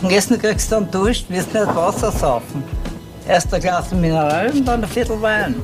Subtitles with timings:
[0.00, 2.62] Und Essen kriegst du dann Dusch, wirst nicht Wasser saufen.
[3.26, 5.56] Erst ein Glas Mineral und dann ein Viertel Wein.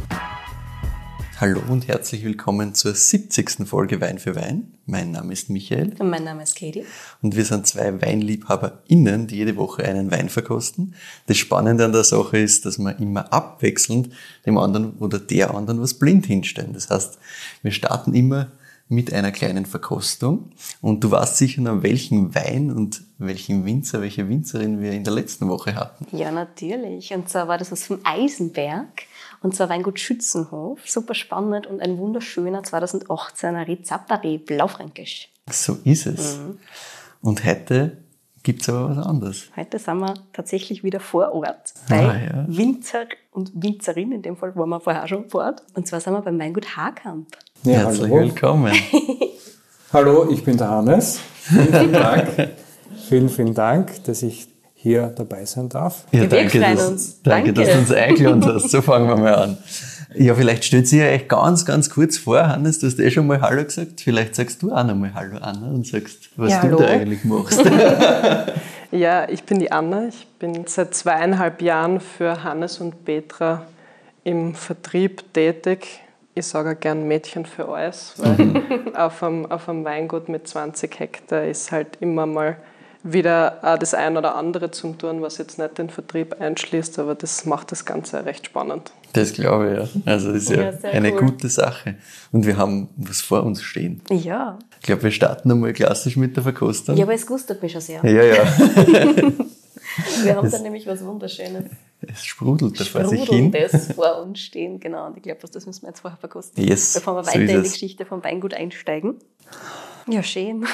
[1.40, 3.68] Hallo und herzlich willkommen zur 70.
[3.68, 4.72] Folge Wein für Wein.
[4.86, 5.94] Mein Name ist Michael.
[6.00, 6.84] Und mein Name ist Katie.
[7.22, 10.96] Und wir sind zwei WeinliebhaberInnen, die jede Woche einen Wein verkosten.
[11.26, 14.10] Das Spannende an der Sache ist, dass wir immer abwechselnd
[14.46, 16.72] dem anderen oder der anderen was blind hinstellen.
[16.72, 17.18] Das heißt,
[17.62, 18.48] wir starten immer
[18.88, 20.50] mit einer kleinen Verkostung.
[20.80, 25.14] Und du weißt sicher noch, welchen Wein und welchen Winzer, welche Winzerin wir in der
[25.14, 26.06] letzten Woche hatten.
[26.16, 27.12] Ja, natürlich.
[27.12, 29.04] Und zwar war das was vom Eisenberg.
[29.42, 30.80] Und zwar Weingut Schützenhof.
[30.88, 35.30] Super spannend und ein wunderschöner 2018er Rizapari Blaufränkisch.
[35.50, 36.38] So ist es.
[36.38, 36.58] Mhm.
[37.20, 37.98] Und heute
[38.42, 39.50] gibt es aber was anderes.
[39.56, 42.44] Heute sind wir tatsächlich wieder vor Ort bei ah, ja.
[42.46, 44.12] Winzer und Winzerin.
[44.12, 45.62] In dem Fall waren wir vorher schon vor Ort.
[45.74, 47.36] Und zwar sind wir beim Weingut Hakamp.
[47.64, 48.24] Ja, Herzlich hallo.
[48.24, 48.72] willkommen.
[49.92, 51.18] hallo, ich bin der Hannes.
[51.44, 52.28] Vielen, vielen Dank.
[53.08, 56.04] vielen, vielen Dank, dass ich hier dabei sein darf.
[56.12, 57.22] Ja, danke, dass, uns.
[57.22, 58.70] danke, danke, dass du uns eingeladen hast.
[58.70, 59.58] So fangen wir mal an.
[60.14, 63.40] Ja, vielleicht stellt sie euch ganz, ganz kurz vor, Hannes, du hast eh schon mal
[63.40, 64.02] Hallo gesagt.
[64.02, 66.76] Vielleicht sagst du auch noch mal Hallo, Anna, und sagst, was ja, du hallo.
[66.76, 67.64] da eigentlich machst.
[68.90, 70.08] ja, ich bin die Anna.
[70.08, 73.64] Ich bin seit zweieinhalb Jahren für Hannes und Petra
[74.22, 76.03] im Vertrieb tätig
[76.34, 78.62] ich sage gern Mädchen für alles, weil mhm.
[78.94, 82.56] auf, einem, auf einem Weingut mit 20 Hektar ist halt immer mal
[83.04, 87.44] wieder das ein oder andere zum tun, was jetzt nicht den Vertrieb einschließt, aber das
[87.44, 88.92] macht das Ganze recht spannend.
[89.12, 90.12] Das glaube ich, ja.
[90.12, 91.20] Also das ist ja, ja eine cool.
[91.20, 91.96] gute Sache.
[92.32, 94.00] Und wir haben was vor uns stehen.
[94.10, 94.58] Ja.
[94.80, 96.96] Ich glaube, wir starten einmal klassisch mit der Verkostung.
[96.96, 98.02] Ja, aber es gustet mich schon sehr.
[98.04, 98.44] Ja, ja.
[100.24, 101.64] wir haben da nämlich was Wunderschönes.
[102.08, 103.52] Es sprudelt da vor sich hin.
[103.52, 105.06] das vor uns stehen, genau.
[105.06, 106.62] Und ich glaube, das müssen wir jetzt vorher verkosten.
[106.64, 109.16] Yes, bevor wir weiter so in die Geschichte vom Weingut einsteigen.
[110.08, 110.66] Ja, schön.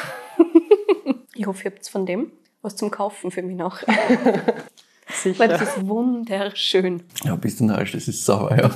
[1.35, 3.81] ich hoffe, ihr habt von dem was zum Kaufen für mich noch.
[5.23, 5.39] Sicher.
[5.41, 7.03] Weil das ist wunderschön.
[7.25, 8.69] Ja, bist du narrisch, das ist sauer, ja.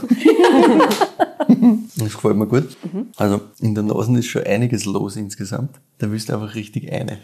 [1.97, 2.77] das gefällt mir gut.
[2.83, 3.13] Mhm.
[3.17, 5.77] Also in der Nase ist schon einiges los insgesamt.
[5.99, 7.19] Da willst du einfach richtig eine.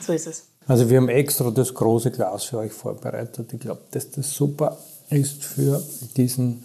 [0.00, 0.51] so ist es.
[0.66, 3.52] Also wir haben extra das große Glas für euch vorbereitet.
[3.52, 4.78] Ich glaube, dass das super
[5.10, 5.82] ist für
[6.16, 6.64] diesen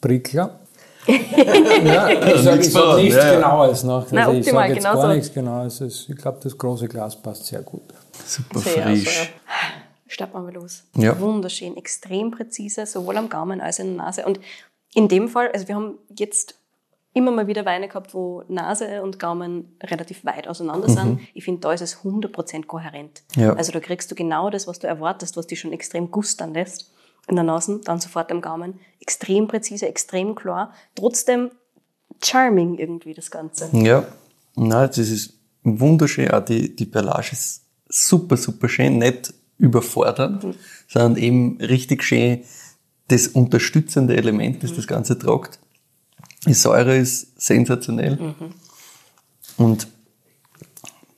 [0.00, 0.60] Prickler.
[1.06, 3.34] ja, ich sage sag nichts ja, ja.
[3.34, 4.02] Genaues noch.
[4.02, 5.08] Also Nein, ich sage jetzt gar so.
[5.08, 5.80] nichts Genaues.
[5.80, 7.82] Ich glaube, das große Glas passt sehr gut.
[8.24, 9.18] Super sehr, frisch.
[9.18, 9.30] Also,
[10.06, 10.84] Starten wir mal los.
[10.96, 11.18] Ja.
[11.18, 14.26] Wunderschön, extrem präzise, sowohl am Gaumen als auch in der Nase.
[14.26, 14.38] Und
[14.94, 16.54] in dem Fall, also wir haben jetzt
[17.14, 21.04] immer mal wieder Weine gehabt, wo Nase und Gaumen relativ weit auseinander sind.
[21.04, 21.20] Mhm.
[21.34, 23.22] Ich finde, da ist es 100% kohärent.
[23.36, 23.52] Ja.
[23.54, 26.90] Also da kriegst du genau das, was du erwartest, was dich schon extrem gustern lässt.
[27.28, 28.80] In der Nase, dann sofort am Gaumen.
[29.00, 30.72] Extrem präzise, extrem klar.
[30.94, 31.50] Trotzdem
[32.22, 33.68] charming irgendwie das Ganze.
[33.72, 34.06] Ja,
[34.56, 36.30] na, das ist wunderschön.
[36.30, 38.98] Auch die, die Perlage ist super, super schön.
[38.98, 40.54] Nicht überfordernd, mhm.
[40.88, 42.42] sondern eben richtig schön
[43.08, 44.76] das unterstützende Element, das mhm.
[44.76, 45.60] das Ganze tragt.
[46.46, 48.16] Die Säure ist sensationell.
[48.16, 48.54] Mhm.
[49.56, 49.88] Und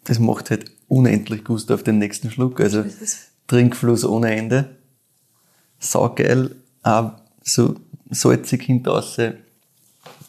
[0.05, 2.61] das macht halt unendlich Gust auf den nächsten Schluck.
[2.61, 2.85] Also
[3.47, 4.77] Trinkfluss ohne Ende.
[5.79, 6.55] Saugeil.
[6.83, 7.12] Auch
[7.43, 7.77] so
[8.11, 9.17] salzig hinaus.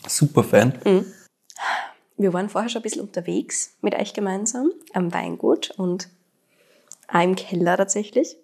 [0.07, 0.73] Super fein.
[0.85, 1.05] Mhm.
[2.17, 6.07] Wir waren vorher schon ein bisschen unterwegs mit euch gemeinsam am Weingut und
[7.09, 8.37] auch im Keller tatsächlich.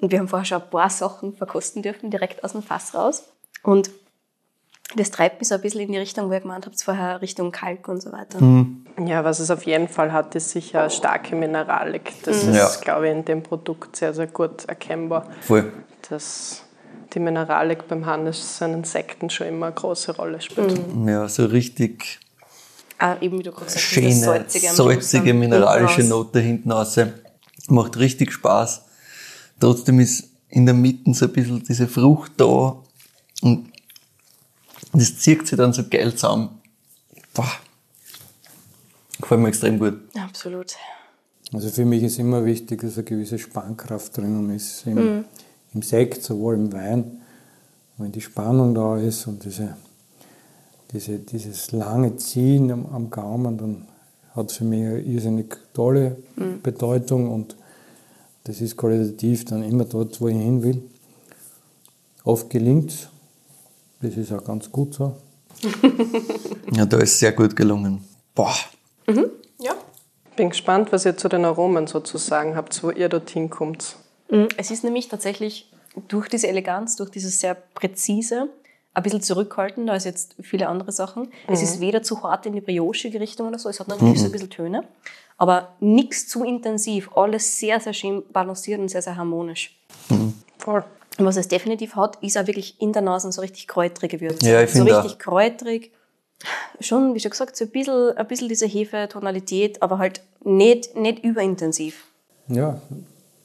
[0.00, 3.24] Und wir haben vorher schon ein paar Sachen verkosten dürfen, direkt aus dem Fass raus.
[3.62, 3.90] Und
[4.94, 7.50] das treibt mich so ein bisschen in die Richtung, wo ihr gemeint habt, vorher Richtung
[7.50, 8.40] Kalk und so weiter.
[8.40, 8.86] Mhm.
[9.04, 12.12] Ja, was es auf jeden Fall hat, ist sicher starke Mineralik.
[12.22, 12.50] Das mhm.
[12.50, 12.70] ist, ja.
[12.82, 15.28] glaube ich, in dem Produkt sehr, sehr gut erkennbar.
[15.40, 15.72] Voll.
[16.08, 16.62] Dass
[17.12, 20.94] die Mineralik beim Hannes seinen Sekten schon immer eine große Rolle spielt.
[20.94, 21.08] Mhm.
[21.08, 22.20] Ja, so richtig
[22.98, 26.98] ah, eben wie du gesagt schöne, salzige, salzige mineralische Note hinten raus.
[27.68, 28.82] Macht richtig Spaß.
[29.58, 32.76] Trotzdem ist in der Mitte so ein bisschen diese Frucht da
[33.42, 33.72] und
[34.92, 36.60] das zieht sich dann so geil zusammen.
[37.34, 37.50] Boah.
[39.20, 39.98] Gefällt mir extrem gut.
[40.14, 40.76] Absolut.
[41.52, 44.86] Also für mich ist immer wichtig, dass eine gewisse Spannkraft drinnen ist.
[44.86, 45.24] Im, mhm.
[45.74, 47.22] im Sekt, sowohl im Wein,
[47.98, 49.76] wenn die Spannung da ist und diese,
[50.92, 53.88] diese, dieses lange Ziehen am, am Gaumen, dann
[54.34, 56.60] hat für mich eine irrsinnig tolle mhm.
[56.62, 57.56] Bedeutung und
[58.44, 60.82] das ist qualitativ dann immer dort, wo ich hin will.
[62.22, 63.08] Oft gelingt es,
[64.00, 65.16] das ist auch ganz gut so.
[66.72, 68.04] ja, da ist sehr gut gelungen.
[68.34, 68.54] Boah.
[69.06, 69.30] Mhm.
[69.58, 69.74] Ja.
[70.36, 73.96] Bin gespannt, was ihr zu den Aromen sozusagen habt, wo ihr dorthin kommt.
[74.30, 74.48] Mhm.
[74.56, 75.72] Es ist nämlich tatsächlich
[76.08, 78.50] durch diese Eleganz, durch dieses sehr präzise,
[78.92, 81.24] ein bisschen zurückhaltender als jetzt viele andere Sachen.
[81.24, 81.54] Mhm.
[81.54, 84.20] Es ist weder zu hart in die briochige Richtung oder so, es hat natürlich mhm.
[84.20, 84.84] so ein bisschen Töne,
[85.38, 87.10] aber nichts zu intensiv.
[87.14, 89.78] Alles sehr, sehr schön balanciert und sehr, sehr harmonisch.
[90.58, 90.84] Voll.
[91.18, 94.46] Und was es definitiv hat, ist auch wirklich in der Nase so richtig kräutrige Würze.
[94.46, 95.92] Ja, ich So finde richtig kräutrig.
[96.80, 101.24] Schon, wie schon gesagt, so ein bisschen, ein bisschen diese Hefe-Tonalität, aber halt nicht, nicht
[101.24, 102.04] überintensiv.
[102.48, 102.80] Ja,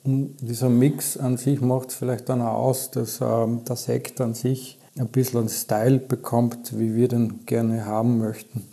[0.04, 4.34] dieser Mix an sich macht es vielleicht dann auch aus, dass ähm, der Sekt an
[4.34, 8.68] sich ein bisschen einen Style bekommt, wie wir den gerne haben möchten.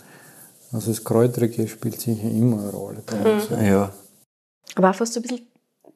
[0.72, 3.48] Also das Kräutrige spielt sicher immer eine Rolle bei uns.
[3.50, 3.62] ja.
[3.62, 3.92] Ja.
[4.74, 5.46] Aber auch fast so ein bisschen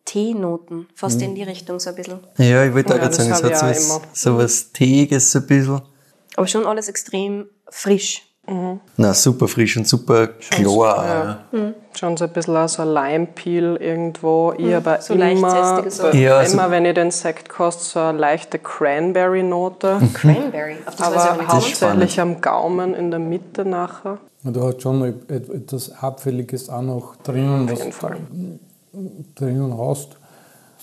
[0.05, 2.21] Teenoten, fast in die Richtung so ein bisschen.
[2.39, 5.47] Ja, ich wollte auch Ja, gerade sagen, es hat so was, so Teiges so ein
[5.47, 5.83] bisschen.
[6.37, 8.23] Aber schon alles extrem frisch.
[8.97, 11.45] Na, super frisch und super klar.
[11.53, 11.73] Ja.
[11.95, 14.53] Schon so ein bisschen auch so ein Lime-Peel irgendwo.
[14.59, 16.17] Ich aber so leicht immer, Sorte.
[16.19, 20.01] Ja, also- immer wenn ich den Sekt koste, so eine leichte Cranberry-Note.
[20.15, 20.77] Cranberry.
[20.87, 24.19] Auf das aber hauptsächlich am Gaumen in der Mitte nachher.
[24.43, 28.17] Und du hast schon et- etwas Abfälliges auch noch drinnen, Auf jeden Fall.
[29.35, 30.17] Drinnen hast.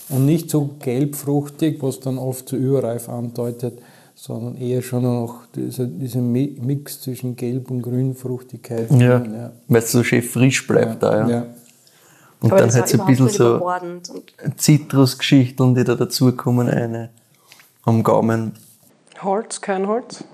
[0.08, 3.80] Und nicht so gelbfruchtig, was dann oft zu überreif andeutet,
[4.14, 8.90] sondern eher schon noch dieser, dieser Mi- Mix zwischen Gelb- und Grünfruchtigkeit.
[8.90, 9.24] Ja.
[9.24, 9.52] ja.
[9.68, 11.28] Weil es so schön frisch bleibt da, ja.
[11.28, 11.46] ja.
[12.40, 13.60] Und aber dann halt so ein bisschen so
[14.56, 17.10] Zitrusgeschichten, die da dazukommen, eine
[17.84, 18.52] am Gaumen.
[19.22, 20.24] Holz, kein Holz?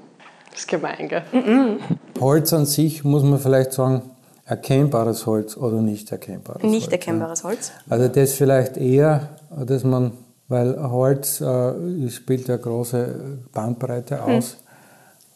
[0.50, 1.78] Das ist gemein, gell?
[2.20, 4.02] Holz an sich muss man vielleicht sagen,
[4.46, 6.72] erkennbares Holz oder nicht erkennbares Holz.
[6.72, 7.72] nicht erkennbares Holz.
[7.88, 10.12] Also das vielleicht eher, dass man,
[10.48, 14.58] weil Holz äh, spielt ja große Bandbreite aus.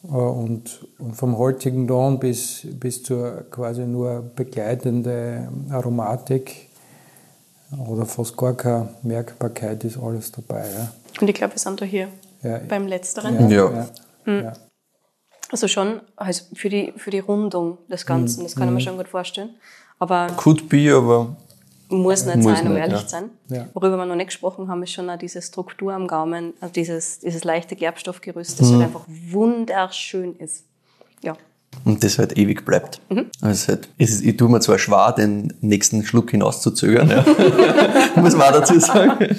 [0.03, 6.69] Äh, und, und vom holzigen Ton bis, bis zur quasi nur begleitende Aromatik
[7.87, 10.65] oder fast gar keine Merkbarkeit ist alles dabei.
[10.73, 10.91] Ja.
[11.19, 12.07] Und ich glaube, wir sind da hier
[12.43, 13.49] Ja, beim Letzteren.
[13.49, 13.87] Ja.
[14.25, 14.53] ja, ja.
[15.51, 18.97] Also schon also für, die, für die Rundung des Ganzen, das kann ich mir schon
[18.97, 19.49] gut vorstellen.
[19.99, 21.35] Aber Could be, aber
[21.91, 23.05] muss nicht Muss sein, um ehrlich ja.
[23.05, 23.29] zu sein.
[23.49, 23.67] Ja.
[23.73, 27.19] Worüber wir noch nicht gesprochen haben, ist schon auch diese Struktur am Gaumen, also dieses,
[27.19, 30.65] dieses leichte Gerbstoffgerüst, das halt einfach wunderschön ist.
[31.73, 31.91] Ja.
[31.91, 32.99] und das halt ewig bleibt.
[33.09, 33.27] Mhm.
[33.41, 37.25] Also halt, es ist, ich tue mir zwar schwer, den nächsten Schluck hinauszuzögern, ja.
[38.21, 39.35] muss man auch dazu sagen.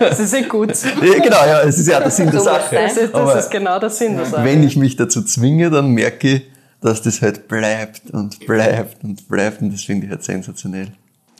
[0.00, 0.70] Das ist eh gut.
[0.70, 2.74] Das Ja, genau, ja, es ist ja auch der Sinn der So Sache.
[2.74, 2.86] sein.
[3.04, 4.44] ist, Aber das ist genau der Sinn der Sache.
[4.44, 6.42] wenn ich mich dazu zwinge, dann merke ich,
[6.80, 10.92] dass das halt bleibt und bleibt und bleibt und das finde ich halt sensationell.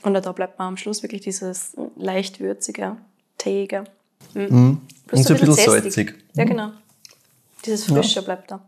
[0.03, 2.97] Und da bleibt man am Schluss wirklich dieses leicht würzige,
[3.37, 3.85] teige.
[4.35, 4.79] Und
[5.11, 6.13] so ein bisschen salzig.
[6.35, 6.71] Ja, genau.
[7.65, 8.61] Dieses Frische bleibt da.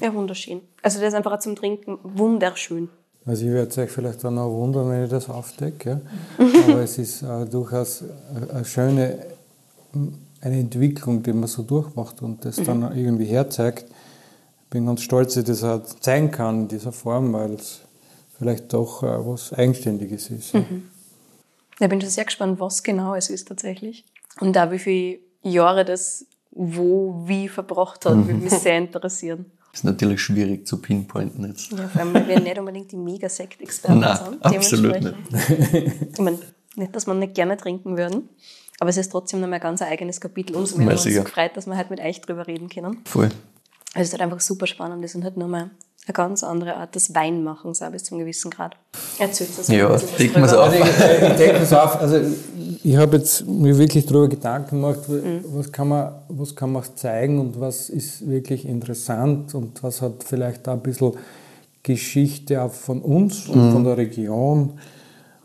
[0.00, 0.60] Ja, wunderschön.
[0.82, 2.88] Also das ist einfach auch zum Trinken wunderschön.
[3.24, 6.00] Also ich werde euch vielleicht dann auch wundern, wenn ich das aufdecke.
[6.38, 6.46] Ja.
[6.68, 8.02] Aber es ist äh, durchaus
[8.34, 9.18] eine, eine schöne
[10.42, 13.86] eine Entwicklung, die man so durchmacht und das dann irgendwie herzeigt.
[14.64, 17.82] Ich bin ganz stolz, dass ich das auch zeigen kann in dieser Form, weil es
[18.38, 20.54] vielleicht doch äh, was Eigenständiges ist.
[20.54, 20.64] Ja.
[21.78, 24.04] Ich bin schon sehr gespannt, was genau es ist tatsächlich.
[24.40, 29.46] Und da wie viele Jahre das wo, wie verbracht hat, würde mich sehr interessieren.
[29.72, 31.72] Ist natürlich schwierig zu pinpointen jetzt.
[31.72, 34.44] Ja, vor allem, weil wir nicht unbedingt die Mega-Sekt-Experten sind.
[34.44, 36.38] absolut Dementsprechend- Ich meine,
[36.76, 38.28] nicht, dass wir nicht gerne trinken würden,
[38.80, 40.56] aber es ist trotzdem noch mal ein ganz eigenes Kapitel.
[40.56, 42.98] Umso mehr haben wir uns gefreut, dass wir halt mit euch drüber reden können.
[43.06, 43.30] Voll.
[43.94, 45.70] Also es ist halt einfach super spannend ist und halt nochmal
[46.04, 48.76] eine ganz andere Art des Weinmachens, auch bis zum gewissen Grad.
[49.18, 49.88] Erzählt uns Ja,
[50.18, 50.64] decken wir's drüber.
[50.64, 50.72] auf.
[50.72, 52.00] Also ich, ich denke das auf.
[52.00, 52.20] Also
[52.82, 57.38] ich habe jetzt mir wirklich darüber Gedanken gemacht, was, kann man, was kann man zeigen
[57.38, 61.12] und was ist wirklich interessant und was hat vielleicht auch ein bisschen
[61.84, 64.78] Geschichte auch von uns und von der Region.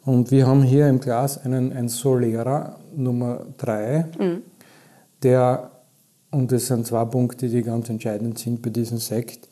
[0.06, 4.06] Und wir haben hier im Glas einen, einen Solera Nummer 3,
[5.22, 5.70] der,
[6.32, 9.48] und das sind zwei Punkte, die ganz entscheidend sind bei diesem Sekt,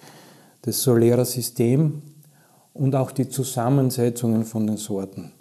[0.65, 2.01] das Solera-System
[2.73, 5.31] und auch die Zusammensetzungen von den Sorten.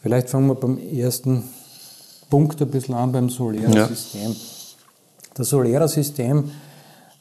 [0.00, 1.42] Vielleicht fangen wir beim ersten
[2.30, 4.34] Punkt ein bisschen an, beim Solera-System.
[5.34, 6.50] Das Solera-System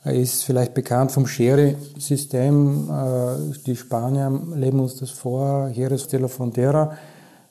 [0.05, 2.89] ist vielleicht bekannt vom Sherry-System.
[2.89, 6.95] Äh, Die Spanier leben uns das vor, Jerez de la Frontera.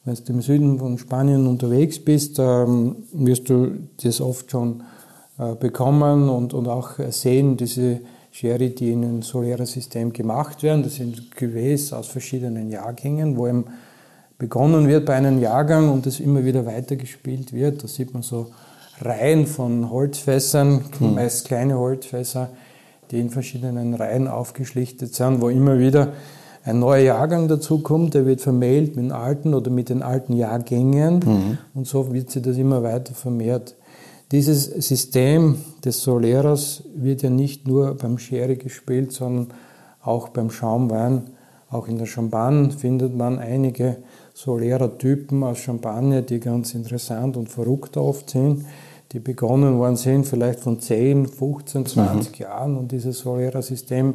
[0.04, 4.84] Wenn du im Süden von Spanien unterwegs bist, ähm, wirst du das oft schon
[5.38, 8.00] äh, bekommen und, und auch sehen, diese
[8.38, 10.82] Sherry, die in einem Solera-System gemacht werden.
[10.82, 13.64] Das sind Cuvées aus verschiedenen Jahrgängen, wo eben
[14.36, 17.82] begonnen wird bei einem Jahrgang und das immer wieder weitergespielt wird.
[17.82, 18.48] Da sieht man so
[19.00, 22.50] Reihen von Holzfässern, meist kleine Holzfässer,
[23.10, 26.12] die in verschiedenen Reihen aufgeschlichtet sind, wo immer wieder
[26.62, 31.56] ein neuer Jahrgang dazukommt, der wird vermählt mit den alten oder mit den alten Jahrgängen
[31.72, 33.76] und so wird sich das immer weiter vermehrt.
[34.32, 39.48] Dieses System des Soleras wird ja nicht nur beim Sherry gespielt, sondern
[40.02, 41.30] auch beim Schaumwein
[41.68, 43.96] Auch in der Champagne findet man einige
[44.34, 48.64] Solera-Typen aus Champagne, die ganz interessant und verrückt oft sind,
[49.12, 52.42] die begonnen worden sind vielleicht von 10, 15, 20 mhm.
[52.42, 54.14] Jahren und dieses Solera-System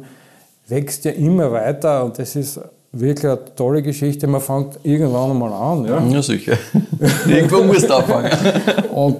[0.68, 2.60] wächst ja immer weiter und das ist
[2.92, 4.26] wirklich eine tolle Geschichte.
[4.26, 5.84] Man fängt irgendwann einmal an.
[5.84, 6.56] Ja, ja sicher.
[7.26, 8.30] Irgendwo muss du anfangen.
[8.94, 9.16] und,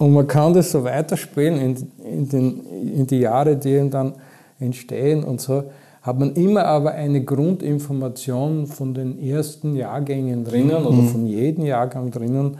[0.00, 2.60] und man kann das so weiterspielen in, in, den,
[2.96, 4.14] in die Jahre, die dann
[4.58, 5.64] entstehen und so
[6.00, 10.86] hat man immer aber eine Grundinformation von den ersten Jahrgängen drinnen mhm.
[10.86, 12.56] oder von jedem Jahrgang drinnen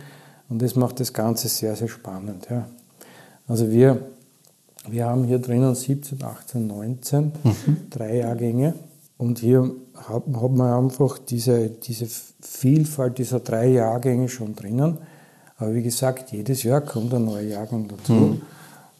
[0.49, 2.47] und das macht das Ganze sehr, sehr spannend.
[2.47, 2.67] Ja.
[3.47, 3.97] Also wir,
[4.87, 7.77] wir haben hier drinnen 17, 18, 19, mhm.
[7.89, 8.75] drei Jahrgänge
[9.17, 12.05] und hier hat, hat man einfach diese, diese
[12.39, 14.99] Vielfalt dieser drei Jahrgänge schon drinnen.
[15.61, 18.13] Aber wie gesagt, jedes Jahr kommt ein neuer Jahrgang dazu.
[18.13, 18.41] Mhm.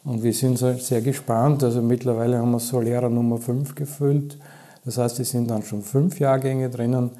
[0.04, 1.64] Und wir sind sehr gespannt.
[1.64, 4.38] Also mittlerweile haben wir Solera Nummer 5 gefüllt.
[4.84, 7.10] Das heißt, es sind dann schon fünf Jahrgänge drinnen.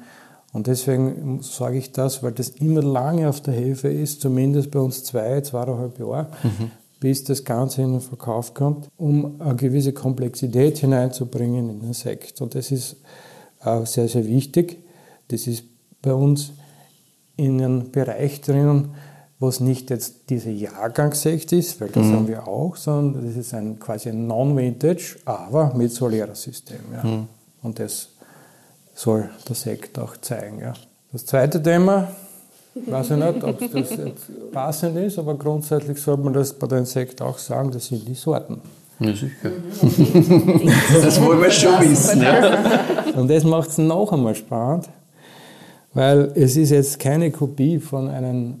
[0.53, 4.79] Und deswegen sage ich das, weil das immer lange auf der Hefe ist, zumindest bei
[4.79, 6.71] uns zwei, zweieinhalb Jahre, mhm.
[7.01, 12.39] bis das Ganze in den Verkauf kommt, um eine gewisse Komplexität hineinzubringen in den Sekt.
[12.39, 12.95] Und das ist
[13.83, 14.77] sehr, sehr wichtig.
[15.27, 15.65] Das ist
[16.01, 16.53] bei uns
[17.35, 18.93] in einem Bereich drinnen,
[19.39, 22.13] was nicht jetzt diese Jahrgangssekt ist, weil das mhm.
[22.13, 26.79] haben wir auch, sondern das ist ein, quasi ein Non-Vintage, aber mit Solera-System.
[26.93, 27.03] Ja.
[27.03, 27.27] Mhm.
[27.61, 28.09] Und das
[28.93, 30.59] soll der Sekt auch zeigen.
[30.59, 30.73] Ja.
[31.11, 32.09] Das zweite Thema,
[32.75, 36.85] weiß ich nicht, ob das jetzt passend ist, aber grundsätzlich sollte man das bei den
[36.85, 38.61] Sekt auch sagen, das sind die Sorten.
[38.99, 39.51] Ja, sicher.
[41.01, 42.21] das wollen wir schon wissen.
[42.21, 42.57] Ja.
[43.15, 44.89] Und das macht es noch einmal spannend,
[45.93, 48.59] weil es ist jetzt keine Kopie von einem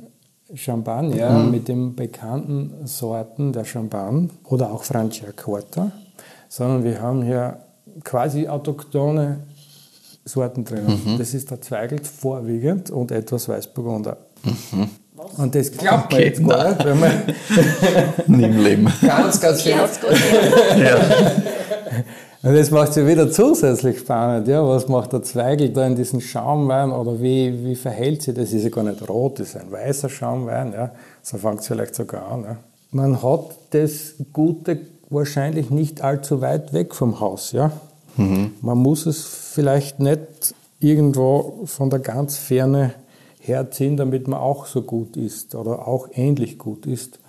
[0.55, 1.51] Champagner mhm.
[1.51, 5.91] mit den bekannten Sorten der Champagne oder auch Franciacorta,
[6.49, 7.59] sondern wir haben hier
[8.03, 9.39] quasi autochthone
[10.25, 11.01] Sorten drin.
[11.05, 11.17] Mhm.
[11.17, 14.17] Das ist der Zweigelt vorwiegend und etwas Weißburgunder.
[14.43, 14.89] Mhm.
[15.37, 17.11] Und das glaubt man jetzt gar nicht, wenn man
[18.27, 19.73] nie im Leben ganz, ganz viel.
[19.73, 20.97] ja.
[22.43, 24.49] Und das macht es ja wieder zusätzlich spannend.
[24.49, 28.51] Ja, was macht der Zweigel da in diesem Schaumwein oder wie, wie verhält sich das?
[28.51, 30.73] Ist ja gar nicht rot, das ist ein weißer Schaumwein.
[30.73, 30.91] Ja.
[31.21, 32.43] So fängt es vielleicht sogar an.
[32.43, 32.57] Ja.
[32.91, 37.53] Man hat das Gute wahrscheinlich nicht allzu weit weg vom Haus.
[37.53, 37.71] Ja.
[38.17, 38.51] Mhm.
[38.59, 42.93] Man muss es vielleicht nicht irgendwo von der ganz Ferne
[43.39, 47.19] herziehen, damit man auch so gut ist oder auch ähnlich gut ist.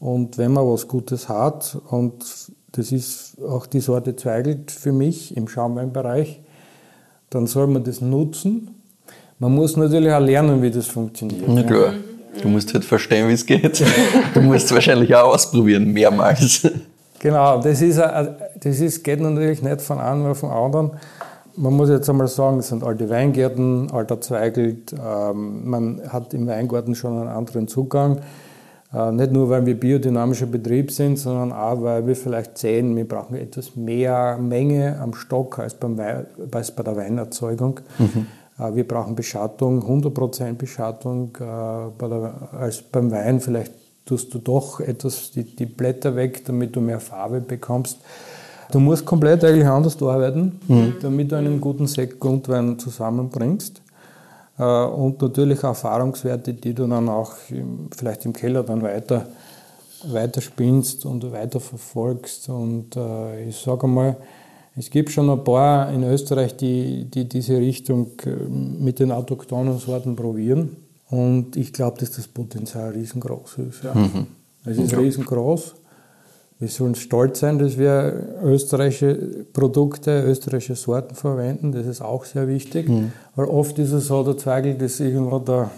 [0.00, 2.24] Und wenn man was Gutes hat, und
[2.72, 6.40] das ist auch die Sorte Zweigelt für mich im Schaumweinbereich,
[7.30, 8.82] dann soll man das nutzen.
[9.38, 11.42] Man muss natürlich auch lernen, wie das funktioniert.
[11.46, 11.94] Na klar.
[12.40, 13.84] Du musst halt verstehen, wie es geht.
[14.32, 16.66] Du musst es wahrscheinlich auch ausprobieren, mehrmals.
[17.18, 20.90] Genau, das, ist, das ist, geht natürlich nicht von einem auf den anderen.
[21.54, 24.92] Man muss jetzt einmal sagen, es sind alte Weingärten, alter Zweigelt.
[24.92, 28.22] Ähm, man hat im Weingarten schon einen anderen Zugang.
[28.94, 33.08] Äh, nicht nur, weil wir biodynamischer Betrieb sind, sondern auch, weil wir vielleicht sehen, wir
[33.08, 37.80] brauchen etwas mehr Menge am Stock als, beim Wein, als bei der Weinerzeugung.
[37.98, 38.26] Mhm.
[38.58, 43.72] Äh, wir brauchen Beschattung, 100% Beschattung äh, bei der, als beim Wein vielleicht
[44.04, 47.98] tust du doch etwas die, die Blätter weg, damit du mehr Farbe bekommst.
[48.72, 50.94] Du musst komplett eigentlich anders arbeiten, mhm.
[51.00, 53.81] damit du einen guten Sekt Grundwein zusammenbringst.
[54.62, 57.32] Äh, und natürlich Erfahrungswerte, die du dann auch
[57.96, 59.26] vielleicht im Keller dann weiter,
[60.04, 62.48] weiter spinnst und weiter verfolgst.
[62.48, 64.16] Und äh, ich sage mal,
[64.76, 69.78] es gibt schon ein paar in Österreich, die, die diese Richtung äh, mit den autochthonen
[69.78, 70.76] Sorten probieren.
[71.10, 73.84] Und ich glaube, dass das Potenzial riesengroß ist.
[73.84, 73.94] Ja.
[73.94, 74.26] Mhm.
[74.64, 74.98] Es ist ja.
[74.98, 75.74] riesengroß.
[76.62, 79.16] Wir sollen stolz sein, dass wir österreichische
[79.52, 81.72] Produkte, österreichische Sorten verwenden.
[81.72, 82.88] Das ist auch sehr wichtig.
[82.88, 83.10] Mhm.
[83.34, 85.72] Weil oft ist es so, der Zweigel ist irgendwo der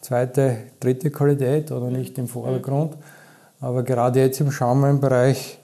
[0.00, 2.92] zweite, dritte Qualität oder nicht im Vordergrund.
[3.58, 5.58] Aber gerade jetzt im Schaumweinbereich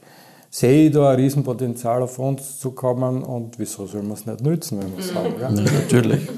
[0.50, 4.40] sehe ich da ein Riesenpotenzial auf uns zu kommen und wieso soll man es nicht
[4.40, 5.48] nützen, wenn man sagen ja?
[5.48, 6.28] ja, Natürlich.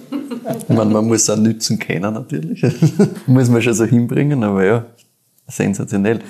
[0.58, 2.62] Ich meine, man muss es auch nützen können, natürlich.
[3.26, 4.86] muss man schon so hinbringen, aber ja,
[5.48, 6.20] sensationell.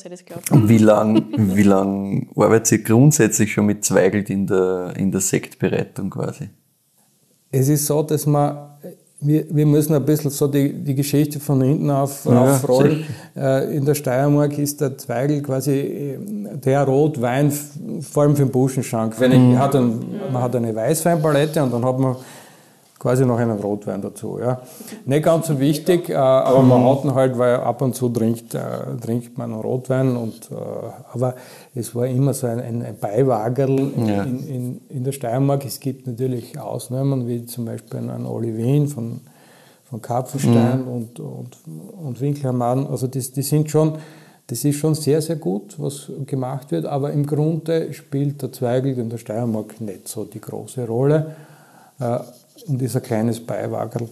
[0.00, 0.68] Hätte ich das glauben.
[0.68, 6.10] Wie lange wie lang arbeitet ihr grundsätzlich schon mit Zweigelt in der, in der Sektbereitung
[6.10, 6.48] quasi?
[7.50, 8.72] Es ist so, dass man
[9.22, 13.04] wir, wir müssen ein bisschen so die, die Geschichte von hinten auf, ja, aufrollen.
[13.36, 16.18] Äh, in der Steiermark ist der Zweigel quasi äh,
[16.56, 19.18] der Rotwein, vor allem für den Buschenschank.
[19.20, 19.58] Wenn ich, mhm.
[19.58, 20.00] hat ein,
[20.32, 22.16] man hat eine Weißweinpalette und dann hat man
[23.02, 24.38] quasi noch einen Rotwein dazu.
[24.38, 24.62] Ja.
[25.06, 28.54] Nicht ganz so wichtig, äh, aber man hat ihn halt, weil ab und zu trinkt,
[28.54, 28.60] äh,
[29.04, 30.16] trinkt man einen Rotwein.
[30.16, 30.54] Und, äh,
[31.12, 31.34] aber
[31.74, 34.22] es war immer so ein, ein Beiwagerl ja.
[34.22, 35.64] in, in, in, der Steiermark.
[35.64, 39.20] Es gibt natürlich Ausnahmen, wie zum Beispiel einen Olivin von,
[39.82, 40.88] von Karpfenstein mhm.
[40.88, 41.56] und, und,
[42.04, 42.86] und Winkelhammermann.
[42.86, 43.98] Also das, die sind schon,
[44.46, 48.96] das ist schon sehr, sehr gut, was gemacht wird, aber im Grunde spielt der Zweigel
[48.96, 51.34] in der Steiermark nicht so die große Rolle
[52.66, 54.08] und ist ein kleines Beiwagerl.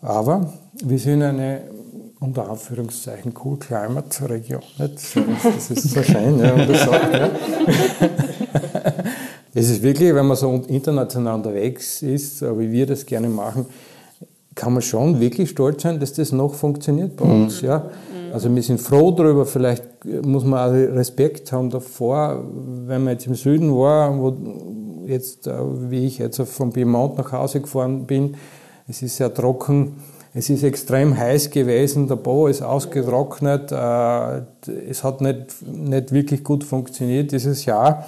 [0.00, 1.62] Aber wir sind eine
[2.20, 4.62] unter Anführungszeichen Cool Climate Region.
[4.76, 7.30] Das ist so schön, ja, und das sagt, ja.
[9.54, 13.66] Es ist wirklich, wenn man so international unterwegs ist, wie wir das gerne machen,
[14.54, 17.62] kann man schon wirklich stolz sein, dass das noch funktioniert bei uns.
[17.62, 17.68] Mhm.
[17.68, 17.90] Ja.
[18.32, 22.44] Also wir sind froh darüber, vielleicht muss man auch Respekt haben davor,
[22.86, 24.36] wenn man jetzt im Süden war, wo
[25.08, 25.52] jetzt, äh,
[25.90, 28.36] wie ich jetzt vom Piemont nach Hause gefahren bin,
[28.86, 29.96] es ist sehr trocken,
[30.34, 34.42] es ist extrem heiß gewesen, der Bau ist ausgetrocknet, äh,
[34.88, 38.04] es hat nicht, nicht wirklich gut funktioniert dieses Jahr.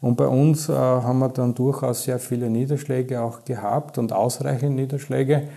[0.00, 4.76] Und bei uns äh, haben wir dann durchaus sehr viele Niederschläge auch gehabt und ausreichend
[4.76, 5.48] Niederschläge.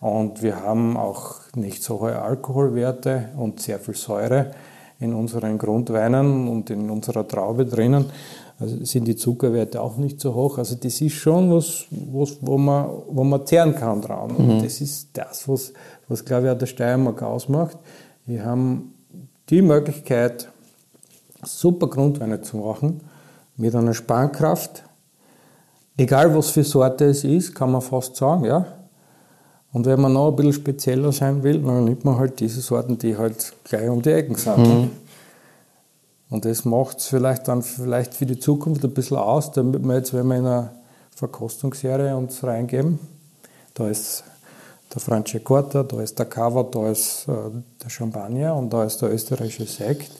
[0.00, 4.52] Und wir haben auch nicht so hohe Alkoholwerte und sehr viel Säure
[5.00, 8.06] in unseren Grundweinen und in unserer Traube drinnen.
[8.60, 10.58] Also sind die Zuckerwerte auch nicht so hoch.
[10.58, 14.32] Also das ist schon was, was wo, man, wo man zehren kann dran.
[14.32, 14.62] Und mhm.
[14.62, 15.72] das ist das, was,
[16.08, 17.76] was glaube ich auch der Steiermark ausmacht.
[18.26, 18.94] Wir haben
[19.48, 20.48] die Möglichkeit,
[21.44, 23.00] super Grundweine zu machen,
[23.56, 24.82] mit einer Spannkraft.
[25.96, 28.66] Egal was für Sorte es ist, kann man fast sagen, ja.
[29.72, 32.98] Und wenn man noch ein bisschen spezieller sein will, dann nimmt man halt diese Sorten,
[32.98, 34.58] die halt gleich um die Ecken sind.
[34.58, 34.90] Mhm.
[36.30, 39.96] Und das macht es vielleicht dann vielleicht für die Zukunft ein bisschen aus, damit wir
[39.96, 40.70] jetzt, wenn wir in eine
[41.14, 42.98] Verkostungsserie uns reingeben,
[43.74, 44.24] da ist
[44.92, 47.32] der Franciacorta, da ist der Cava, da ist äh,
[47.82, 50.10] der Champagner und da ist der österreichische Sekt,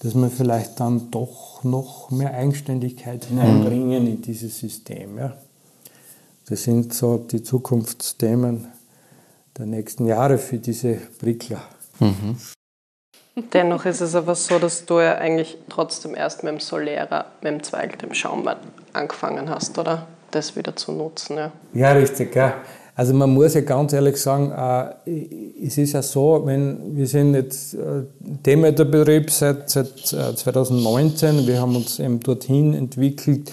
[0.00, 5.18] dass wir vielleicht dann doch noch mehr Eigenständigkeit hineinbringen in dieses System.
[5.18, 5.34] Ja.
[6.46, 8.66] Das sind so die Zukunftsthemen
[9.56, 11.62] der nächsten Jahre für diese Prickler.
[12.00, 12.36] Mhm.
[13.52, 17.52] Dennoch ist es aber so, dass du ja eigentlich trotzdem erst mit dem Solera, mit
[17.52, 18.56] dem Zweig, dem Schaumwein
[18.92, 20.06] angefangen hast, oder?
[20.30, 21.52] Das wieder zu nutzen, ja.
[21.74, 22.54] Ja, richtig, ja.
[22.96, 27.34] Also man muss ja ganz ehrlich sagen, äh, es ist ja so, wenn wir sind
[27.34, 33.50] jetzt äh, Demeter-Betrieb seit, seit 2019, äh, wir haben uns eben dorthin entwickelt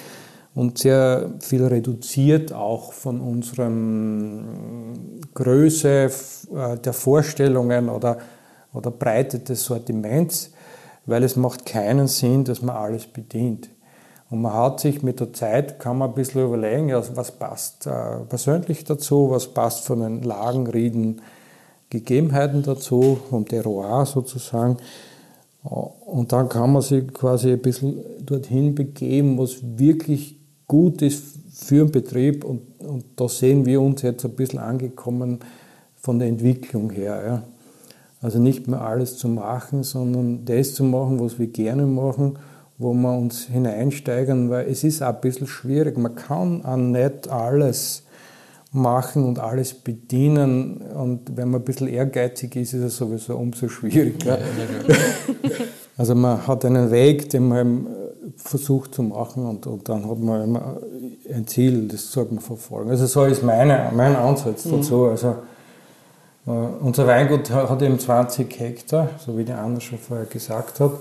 [0.54, 3.72] und sehr viel reduziert auch von unserer
[5.34, 6.12] Größe
[6.56, 8.18] äh, der Vorstellungen oder
[8.74, 10.52] oder Breite des Sortiments,
[11.06, 13.70] weil es macht keinen Sinn, dass man alles bedient.
[14.30, 18.20] Und man hat sich mit der Zeit, kann man ein bisschen überlegen, was passt äh,
[18.30, 21.22] persönlich dazu, was passt von den Lagenrieden,
[21.90, 24.78] Gegebenheiten dazu, vom Terroir sozusagen.
[25.64, 31.84] Und dann kann man sich quasi ein bisschen dorthin begeben, was wirklich gut ist für
[31.84, 32.46] den Betrieb.
[32.46, 35.40] Und, und da sehen wir uns jetzt ein bisschen angekommen
[35.98, 37.24] von der Entwicklung her.
[37.28, 37.44] Ja.
[38.22, 42.38] Also nicht mehr alles zu machen, sondern das zu machen, was wir gerne machen,
[42.78, 45.98] wo wir uns hineinsteigern, weil es ist auch ein bisschen schwierig.
[45.98, 48.04] Man kann auch nicht alles
[48.72, 50.82] machen und alles bedienen.
[50.82, 54.38] Und wenn man ein bisschen ehrgeizig ist, ist es sowieso umso schwieriger.
[55.98, 57.86] Also man hat einen Weg, den man
[58.36, 60.78] versucht zu machen und, und dann hat man immer
[61.32, 62.90] ein Ziel, das sollte man verfolgen.
[62.90, 64.78] Also so ist meine, mein Ansatz mhm.
[64.78, 65.06] dazu.
[65.06, 65.34] Also äh,
[66.46, 70.94] unser Weingut hat eben 20 Hektar, so wie die Anna schon vorher gesagt hat.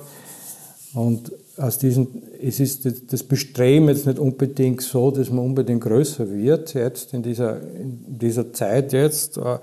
[0.93, 6.31] Und aus diesen, es ist das Bestreben jetzt nicht unbedingt so, dass man unbedingt größer
[6.31, 9.59] wird, jetzt in dieser, in dieser Zeit jetzt, äh,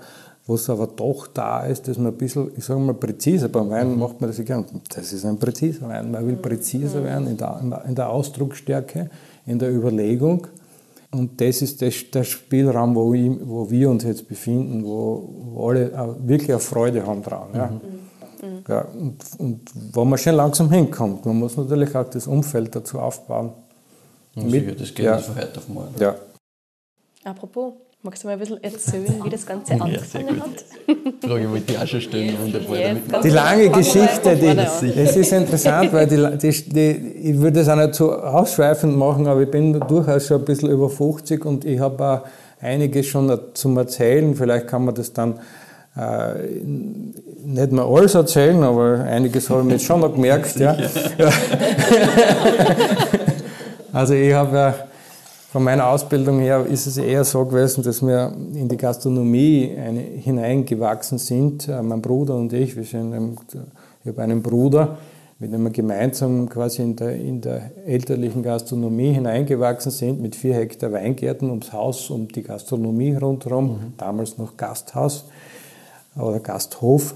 [0.46, 3.68] wo es aber doch da ist, dass man ein bisschen, ich sage mal, präziser, beim
[3.68, 3.98] Wein mhm.
[3.98, 7.04] macht man das gern, das ist ein präziser Wein, man will präziser mhm.
[7.04, 9.10] werden in der, in der Ausdrucksstärke,
[9.44, 10.46] in der Überlegung.
[11.10, 15.68] Und das ist der, der Spielraum, wo, ich, wo, wir uns jetzt befinden, wo, wo
[15.68, 17.48] alle wirklich eine Freude haben dran.
[17.54, 17.66] Ja.
[17.66, 18.08] Mhm.
[18.68, 21.24] Ja, und, und, wo man schon langsam hinkommt.
[21.26, 23.52] Man muss natürlich auch das Umfeld dazu aufbauen.
[24.34, 25.16] Ja, Mit, das geht ja.
[25.16, 25.94] nicht von heute auf morgen.
[25.98, 26.14] Ja.
[27.24, 30.50] Apropos, Magst du mal ein bisschen erzählen, wie das Ganze ja, angefangen hat?
[30.86, 32.36] Die Frage wollte ich auch schon stellen.
[33.10, 36.90] Ja, die lange Geschichte, die, es ist interessant, weil die, die, die,
[37.30, 40.70] ich würde das auch nicht so ausschweifend machen, aber ich bin durchaus schon ein bisschen
[40.70, 42.20] über 50 und ich habe auch
[42.60, 44.32] einiges schon zum Erzählen.
[44.36, 45.40] Vielleicht kann man das dann
[45.96, 46.34] äh,
[46.64, 50.54] nicht mehr alles erzählen, aber einiges habe ich mir jetzt schon noch gemerkt.
[50.60, 50.76] ja.
[53.92, 54.87] also ich habe ja
[55.50, 60.00] von meiner Ausbildung her ist es eher so gewesen, dass wir in die Gastronomie eine,
[60.00, 61.68] hineingewachsen sind.
[61.68, 63.14] Äh, mein Bruder und ich, wir sind,
[64.02, 64.98] ich habe einen Bruder,
[65.38, 70.54] mit dem wir gemeinsam quasi in der, in der elterlichen Gastronomie hineingewachsen sind, mit vier
[70.54, 73.92] Hektar Weingärten ums Haus, um die Gastronomie rundherum, mhm.
[73.96, 75.24] damals noch Gasthaus
[76.14, 77.14] oder Gasthof.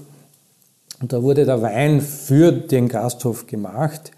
[0.99, 4.11] Und da wurde der Wein für den Gasthof gemacht.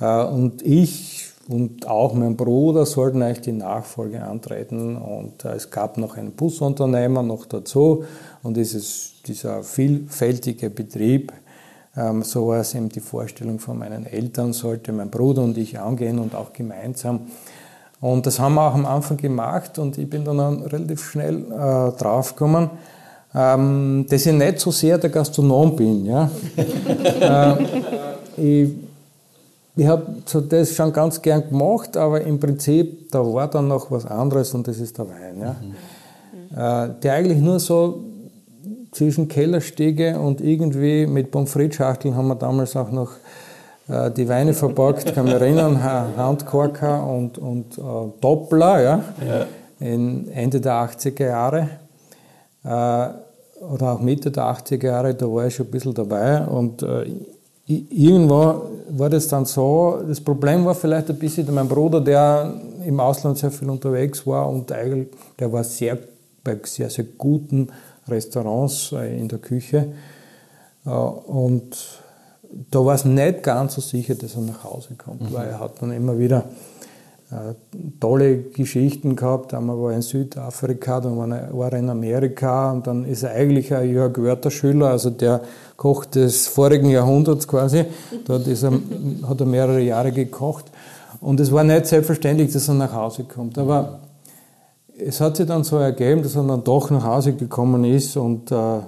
[0.00, 4.96] Äh, und ich und auch mein Bruder sollten eigentlich die Nachfolge antreten.
[4.96, 8.04] Und äh, es gab noch einen Busunternehmer noch dazu.
[8.42, 11.32] Und dieses, dieser vielfältige Betrieb
[11.96, 15.78] ähm, so war es eben die Vorstellung von meinen Eltern, sollte mein Bruder und ich
[15.78, 17.20] angehen und auch gemeinsam.
[18.00, 21.92] Und das haben wir auch am Anfang gemacht und ich bin dann relativ schnell äh,
[21.98, 22.70] draufgekommen,
[23.34, 26.04] ähm, dass ich nicht so sehr der Gastronom bin.
[26.04, 26.30] Ja?
[27.56, 27.64] äh,
[28.36, 28.70] ich
[29.76, 33.90] ich habe so das schon ganz gern gemacht, aber im Prinzip, da war dann noch
[33.90, 35.38] was anderes und das ist der Wein.
[35.38, 35.56] Ja?
[35.60, 35.76] Mhm.
[36.56, 38.02] Äh, der eigentlich nur so
[38.92, 43.12] zwischen Kellerstege und irgendwie mit Pommes frites-Schachteln haben wir damals auch noch
[43.88, 47.82] äh, die Weine verpackt, kann mich erinnern, Handkorker und, und äh,
[48.20, 49.46] Doppler, ja, ja.
[49.78, 51.68] In Ende der 80er Jahre
[52.64, 56.82] äh, oder auch Mitte der 80er Jahre, da war ich schon ein bisschen dabei und
[56.82, 57.04] äh,
[57.66, 63.00] irgendwann war das dann so, das Problem war vielleicht ein bisschen mein Bruder, der im
[63.00, 65.98] Ausland sehr viel unterwegs war und eigentlich, der war sehr
[66.44, 67.68] bei sehr, sehr guten
[68.08, 69.88] Restaurants äh, in der Küche.
[70.84, 71.76] Äh, und
[72.70, 75.34] da war es nicht ganz so sicher, dass er nach Hause kommt, mhm.
[75.34, 76.44] weil er hat dann immer wieder
[77.98, 79.52] tolle Geschichten gehabt.
[79.52, 83.74] Einmal war er in Südafrika, dann war er in Amerika und dann ist er eigentlich
[83.74, 85.40] ein Jörg Wörter-Schüler, also der
[85.76, 87.84] Koch des vorigen Jahrhunderts quasi.
[88.26, 88.72] Dort ist er,
[89.28, 90.66] hat er mehrere Jahre gekocht.
[91.20, 93.58] Und es war nicht selbstverständlich, dass er nach Hause kommt.
[93.58, 94.00] Aber
[94.98, 98.50] es hat sich dann so ergeben, dass er dann doch nach Hause gekommen ist und
[98.52, 98.78] äh,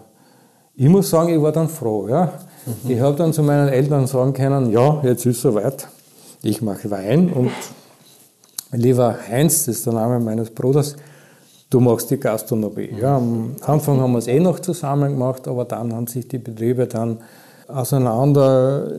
[0.81, 2.07] ich muss sagen, ich war dann froh.
[2.09, 2.33] Ja?
[2.64, 2.90] Mhm.
[2.90, 5.88] Ich habe dann zu meinen Eltern sagen können, ja, jetzt ist es soweit,
[6.42, 7.51] ich mache Wein und
[8.72, 10.96] lieber Heinz, das ist der Name meines Bruders,
[11.70, 12.90] du machst die Gastronomie.
[13.00, 16.38] Ja, am Anfang haben wir es eh noch zusammen gemacht, aber dann haben sich die
[16.38, 17.18] Betriebe dann
[17.68, 18.92] auseinander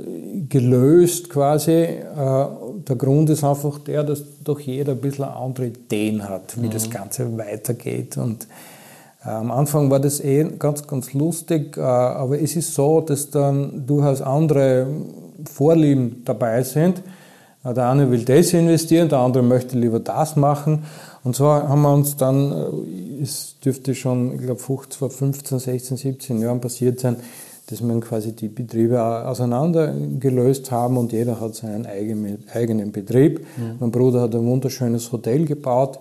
[0.48, 1.72] gelöst quasi.
[1.72, 2.06] Äh,
[2.88, 6.72] der Grund ist einfach der, dass doch jeder ein bisschen andere Ideen hat, wie mhm.
[6.72, 8.18] das Ganze weitergeht.
[8.18, 8.48] Und
[9.26, 13.32] äh, am Anfang war das eh ganz, ganz lustig, äh, aber es ist so, dass
[13.32, 14.88] dann durchaus andere
[15.52, 17.02] Vorlieben dabei sind.
[17.64, 20.84] Der eine will das investieren, der andere möchte lieber das machen.
[21.24, 22.54] Und so haben wir uns dann,
[23.22, 27.18] es dürfte schon, ich glaube, vor 15, 16, 17 Jahren passiert sein,
[27.68, 33.42] dass man quasi die Betriebe auseinandergelöst haben und jeder hat seinen eigenen, eigenen Betrieb.
[33.58, 33.76] Mhm.
[33.80, 36.00] Mein Bruder hat ein wunderschönes Hotel gebaut.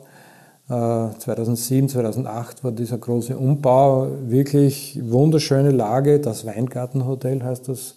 [0.68, 7.94] 2007, äh, 2008 war dieser große Umbau, wirklich wunderschöne Lage, das Weingartenhotel heißt das,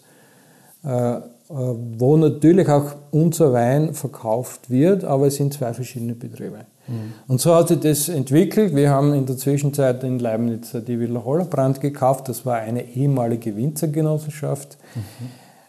[0.84, 1.20] äh, äh,
[1.54, 6.64] wo natürlich auch unser Wein verkauft wird, aber es sind zwei verschiedene Betriebe.
[6.88, 7.12] Mhm.
[7.28, 8.74] Und so hat sich das entwickelt.
[8.74, 12.28] Wir haben in der Zwischenzeit in Leibniz die Villa Hollerbrand gekauft.
[12.28, 14.78] Das war eine ehemalige Winzergenossenschaft.
[14.94, 15.28] Mhm.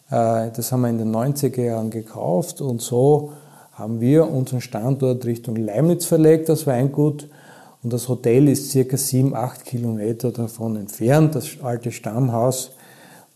[0.10, 3.34] Das haben wir in den 90er Jahren gekauft und so
[3.74, 7.28] haben wir unseren Standort Richtung Leibniz verlegt, das Weingut.
[7.82, 12.73] Und das Hotel ist circa sieben, acht Kilometer davon entfernt, das alte Stammhaus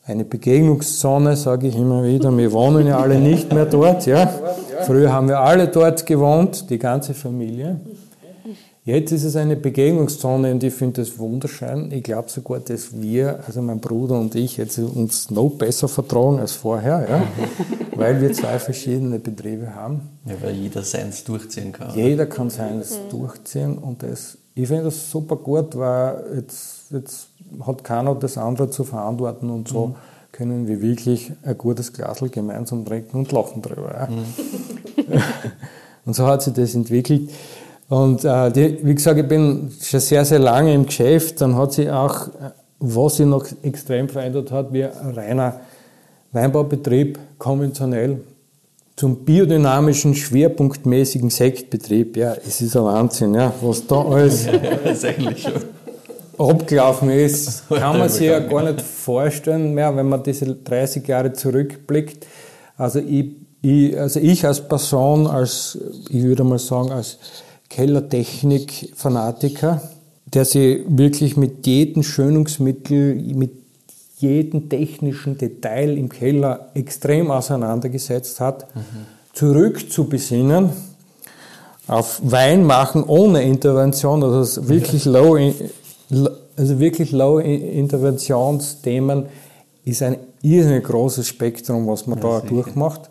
[0.08, 2.36] eine Begegnungszone, sage ich immer wieder.
[2.36, 4.06] Wir wohnen ja alle nicht mehr dort.
[4.06, 4.28] Ja.
[4.86, 7.80] Früher haben wir alle dort gewohnt, die ganze Familie.
[8.86, 11.92] Jetzt ist es eine Begegnungszone und ich finde das wunderschön.
[11.92, 16.40] Ich glaube sogar, dass wir, also mein Bruder und ich, jetzt uns noch besser vertrauen
[16.40, 17.24] als vorher, ja?
[17.98, 20.04] weil wir zwei verschiedene Betriebe haben.
[20.26, 21.94] Ja, weil jeder seins durchziehen kann.
[21.96, 23.10] Jeder kann seins mhm.
[23.10, 27.30] durchziehen und das, ich finde das super gut, weil jetzt, jetzt
[27.66, 29.96] hat keiner das andere zu verantworten und so mhm.
[30.32, 33.94] können wir wirklich ein gutes Glasl gemeinsam trinken und lachen drüber.
[33.94, 34.08] Ja.
[34.08, 35.22] Mhm.
[36.06, 37.30] und so hat sich das entwickelt.
[37.90, 41.40] Und äh, die, wie gesagt, ich bin schon sehr, sehr lange im Geschäft.
[41.42, 42.28] Dann hat sich auch,
[42.80, 45.62] was sich noch extrem verändert hat, wie ein reiner
[46.34, 48.20] Weinbaubetrieb konventionell
[48.98, 52.18] zum biodynamischen, schwerpunktmäßigen Sektbetrieb.
[52.18, 54.46] Ja, es ist ein Wahnsinn, ja, was da alles.
[54.48, 55.54] ja, ist eigentlich schon
[56.38, 61.32] abgelaufen ist, kann man sich ja gar nicht vorstellen mehr, wenn man diese 30 Jahre
[61.34, 62.28] zurückblickt.
[62.78, 65.78] Also ich, ich, also ich als Person, als,
[66.10, 67.18] ich würde mal sagen, als
[67.70, 69.82] Kellertechnik-Fanatiker,
[70.26, 73.52] der sich wirklich mit jedem Schönungsmittel, mit
[74.20, 78.82] jedem technischen Detail im Keller extrem auseinandergesetzt hat, mhm.
[79.34, 80.72] zurück zu besinnen
[81.88, 85.38] auf Wein machen ohne Intervention, also wirklich low,
[86.10, 89.26] also wirklich low Interventionsthemen
[89.84, 93.10] ist ein irrsinnig großes Spektrum, was man da durchmacht.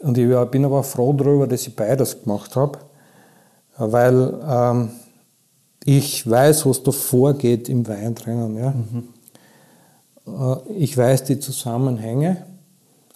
[0.00, 2.78] Und ich bin aber froh darüber, dass ich beides gemacht habe,
[3.78, 4.90] weil ähm,
[5.84, 8.56] ich weiß, was da vorgeht im Wein drinnen.
[8.56, 8.70] Ja.
[8.72, 9.08] Mhm.
[10.26, 12.44] Äh, ich weiß die Zusammenhänge,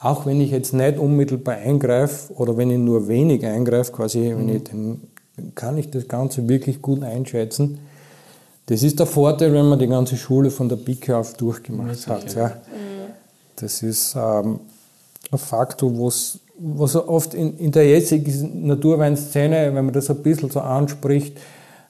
[0.01, 4.39] auch wenn ich jetzt nicht unmittelbar eingreife oder wenn ich nur wenig eingreife, quasi, mhm.
[4.39, 5.01] wenn ich den,
[5.55, 7.79] kann ich das Ganze wirklich gut einschätzen.
[8.69, 12.35] Das ist der Vorteil, wenn man die ganze Schule von der Pike auf durchgemacht hat.
[12.35, 12.53] Ja.
[13.57, 14.61] Das ist ähm,
[15.33, 20.51] ein Faktor, was, was oft in, in der jetzigen Naturweinszene, wenn man das ein bisschen
[20.51, 21.39] so anspricht,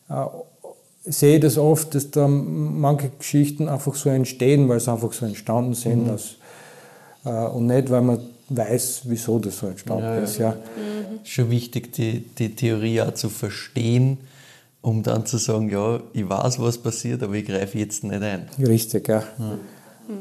[0.09, 0.25] äh,
[1.05, 5.27] sehe ich das oft, dass da manche Geschichten einfach so entstehen, weil sie einfach so
[5.27, 6.05] entstanden sind.
[6.05, 6.09] Mhm.
[6.09, 6.37] Dass,
[7.25, 10.39] äh, und nicht, weil man weiß, wieso das so entstanden ja, ist.
[10.39, 10.51] Ja.
[10.51, 11.19] Mhm.
[11.25, 14.19] Schon wichtig, die, die Theorie auch zu verstehen,
[14.81, 18.49] um dann zu sagen, ja, ich weiß, was passiert, aber ich greife jetzt nicht ein.
[18.59, 19.23] Richtig, ja.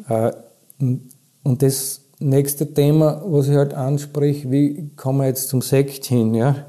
[0.08, 0.28] ja.
[0.28, 0.34] Äh,
[1.44, 6.34] und das nächste Thema, was ich halt anspreche, wie kommen wir jetzt zum Sekt hin?
[6.34, 6.68] Ja?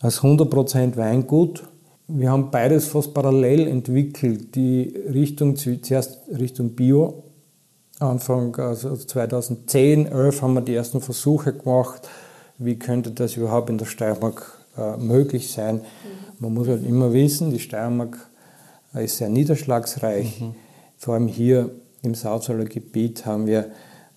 [0.00, 1.62] Als 100% Weingut
[2.14, 4.54] wir haben beides fast parallel entwickelt.
[4.54, 7.24] Die Richtung, zuerst Richtung Bio.
[7.98, 12.08] Anfang also 2010, 11 haben wir die ersten Versuche gemacht.
[12.58, 15.82] Wie könnte das überhaupt in der Steiermark äh, möglich sein?
[16.42, 18.18] Man muss halt immer wissen, die Steiermark
[18.94, 20.40] ist sehr niederschlagsreich.
[20.40, 20.54] Mhm.
[20.98, 21.70] Vor allem hier
[22.02, 23.70] im Salzweiler Gebiet haben wir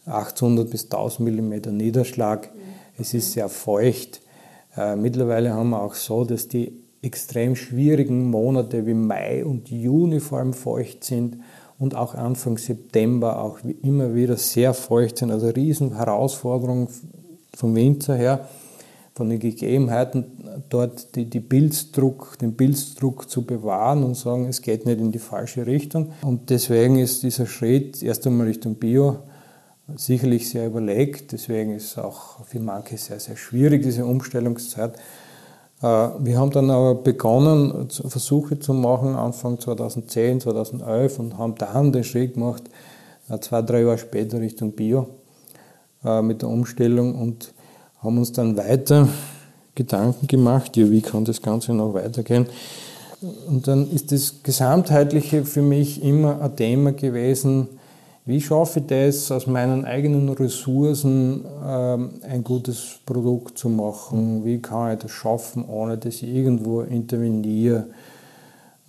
[0.07, 2.51] 800 bis 1000 mm Niederschlag.
[2.51, 2.59] Mhm.
[2.97, 4.21] Es ist sehr feucht.
[4.75, 10.19] Äh, mittlerweile haben wir auch so, dass die extrem schwierigen Monate wie Mai und Juni
[10.19, 11.38] vor allem feucht sind
[11.77, 15.29] und auch Anfang September auch immer wieder sehr feucht sind.
[15.29, 16.89] Also riesen Herausforderung
[17.55, 18.47] vom Winter her,
[19.15, 20.25] von den Gegebenheiten
[20.67, 25.19] dort die, die Pilzdruck, den Pilzdruck zu bewahren und sagen, es geht nicht in die
[25.19, 26.12] falsche Richtung.
[26.21, 29.19] Und deswegen ist dieser Schritt erst einmal Richtung Bio
[29.95, 31.32] sicherlich sehr überlegt.
[31.32, 34.97] Deswegen ist es auch für manche sehr, sehr schwierig, diese Umstellungszeit.
[35.82, 41.93] Äh, wir haben dann aber begonnen, Versuche zu machen, Anfang 2010, 2011 und haben dann
[41.93, 42.63] den Schritt gemacht,
[43.30, 45.08] äh, zwei, drei Jahre später Richtung Bio
[46.04, 47.54] äh, mit der Umstellung und
[48.06, 49.10] haben uns dann weiter
[49.74, 52.46] Gedanken gemacht, ja, wie kann das Ganze noch weitergehen.
[53.48, 57.68] Und dann ist das Gesamtheitliche für mich immer ein Thema gewesen,
[58.28, 64.44] wie schaffe ich das, aus meinen eigenen Ressourcen ähm, ein gutes Produkt zu machen?
[64.44, 67.86] Wie kann ich das schaffen, ohne dass ich irgendwo interveniere?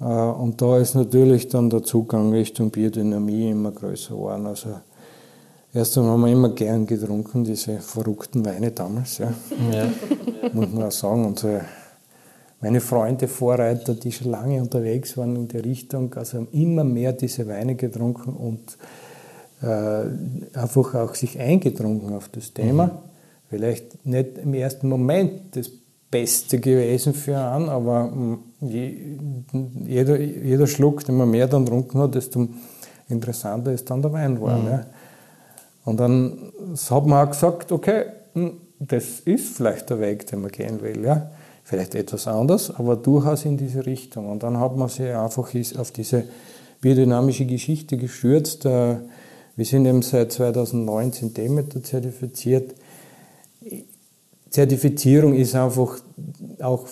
[0.01, 4.47] Äh, und da ist natürlich dann der Zugang Richtung Biodynamie immer größer geworden.
[4.47, 4.71] Also
[5.77, 9.19] erst einmal haben wir immer gern getrunken, diese verrückten Weine damals.
[9.19, 9.33] Ja.
[9.73, 9.89] ja.
[10.53, 11.25] Muss man auch sagen.
[11.27, 11.62] Unsere,
[12.61, 17.12] meine Freunde, Vorreiter, die schon lange unterwegs waren in der Richtung, also haben immer mehr
[17.12, 18.77] diese Weine getrunken und
[19.62, 22.87] äh, einfach auch sich eingedrungen auf das Thema.
[22.87, 22.91] Mhm.
[23.49, 25.71] Vielleicht nicht im ersten Moment das
[26.11, 28.39] Beste gewesen für einen, aber mm,
[29.87, 32.49] jeder, jeder Schluck, den man mehr dann getrunken hat, desto
[33.09, 34.65] interessanter ist dann der Wein geworden.
[34.65, 34.71] Mhm.
[34.71, 34.87] Ja.
[35.87, 36.53] Und dann
[36.90, 38.49] hat man auch gesagt, okay, mm,
[38.81, 41.03] das ist vielleicht der Weg, den man gehen will.
[41.05, 41.31] Ja.
[41.62, 44.29] Vielleicht etwas anders, aber durchaus in diese Richtung.
[44.31, 46.25] Und dann hat man sich einfach auf diese
[46.81, 48.66] biodynamische Geschichte gestürzt.
[48.66, 48.96] Äh,
[49.57, 52.75] wir sind eben seit 2019 Demeter zertifiziert.
[54.51, 55.99] Zertifizierung ist einfach
[56.61, 56.87] auch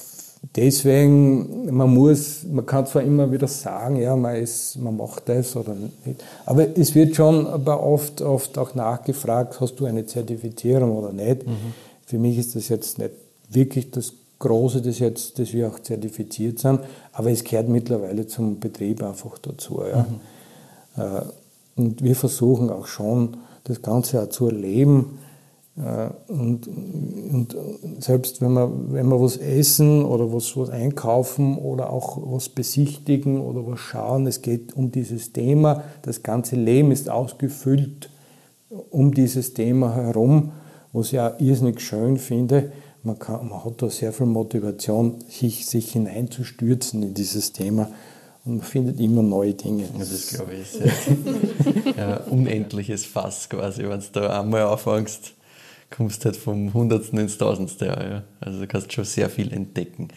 [0.57, 5.57] deswegen, man muss, man kann zwar immer wieder sagen, ja, man, ist, man macht das
[5.57, 10.97] oder nicht, aber es wird schon aber oft, oft auch nachgefragt, hast du eine Zertifizierung
[10.97, 11.47] oder nicht.
[11.47, 11.75] Mhm.
[12.07, 13.13] Für mich ist das jetzt nicht
[13.51, 16.81] wirklich das Große, das jetzt, dass wir auch zertifiziert sind,
[17.13, 19.83] aber es gehört mittlerweile zum Betrieb einfach dazu.
[19.89, 20.07] Ja.
[20.97, 21.03] Mhm.
[21.03, 21.23] Äh,
[21.77, 25.19] und wir versuchen auch schon, das Ganze auch zu erleben.
[25.77, 27.57] Äh, und, und
[27.99, 33.41] selbst wenn wir, wenn wir was essen oder was, was einkaufen oder auch was besichtigen
[33.41, 35.83] oder was schauen, es geht um dieses Thema.
[36.03, 38.11] Das ganze Leben ist ausgefüllt
[38.91, 40.53] um dieses Thema herum,
[40.93, 42.73] was ich auch irrsinnig schön finde.
[43.03, 47.91] Man, kann, man hat da sehr viel Motivation, sich, sich hineinzustürzen in dieses Thema.
[48.45, 49.85] Und man findet immer neue Dinge.
[49.93, 53.83] Ja, das glaube ich ein unendliches Fass quasi.
[53.83, 55.34] Wenn du da einmal anfängst,
[55.97, 57.87] kommst du halt vom Hundertsten ins Tausendste.
[57.87, 58.25] Ja.
[58.41, 60.09] Also du kannst schon sehr viel entdecken.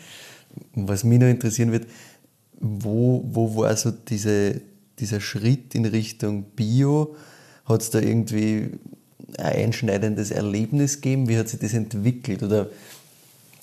[0.73, 1.87] Was mich noch interessieren wird,
[2.59, 4.61] wo, wo war so diese,
[4.97, 7.15] dieser Schritt in Richtung Bio?
[7.65, 8.71] Hat es da irgendwie
[9.37, 11.29] ein einschneidendes Erlebnis gegeben?
[11.29, 12.41] Wie hat sich das entwickelt?
[12.41, 12.69] Oder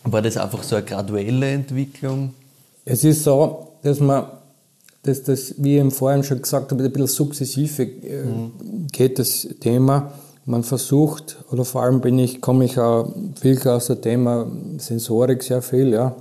[0.04, 2.34] War das einfach so eine graduelle Entwicklung?
[2.84, 4.26] Es ist so, dass man,
[5.02, 8.24] dass das, wie ich vorhin schon gesagt habe, ein bisschen sukzessive äh,
[8.92, 10.12] geht das Thema.
[10.46, 15.42] Man versucht, oder vor allem bin ich, komme ich auch viel aus dem Thema Sensorik
[15.42, 16.14] sehr viel, ja,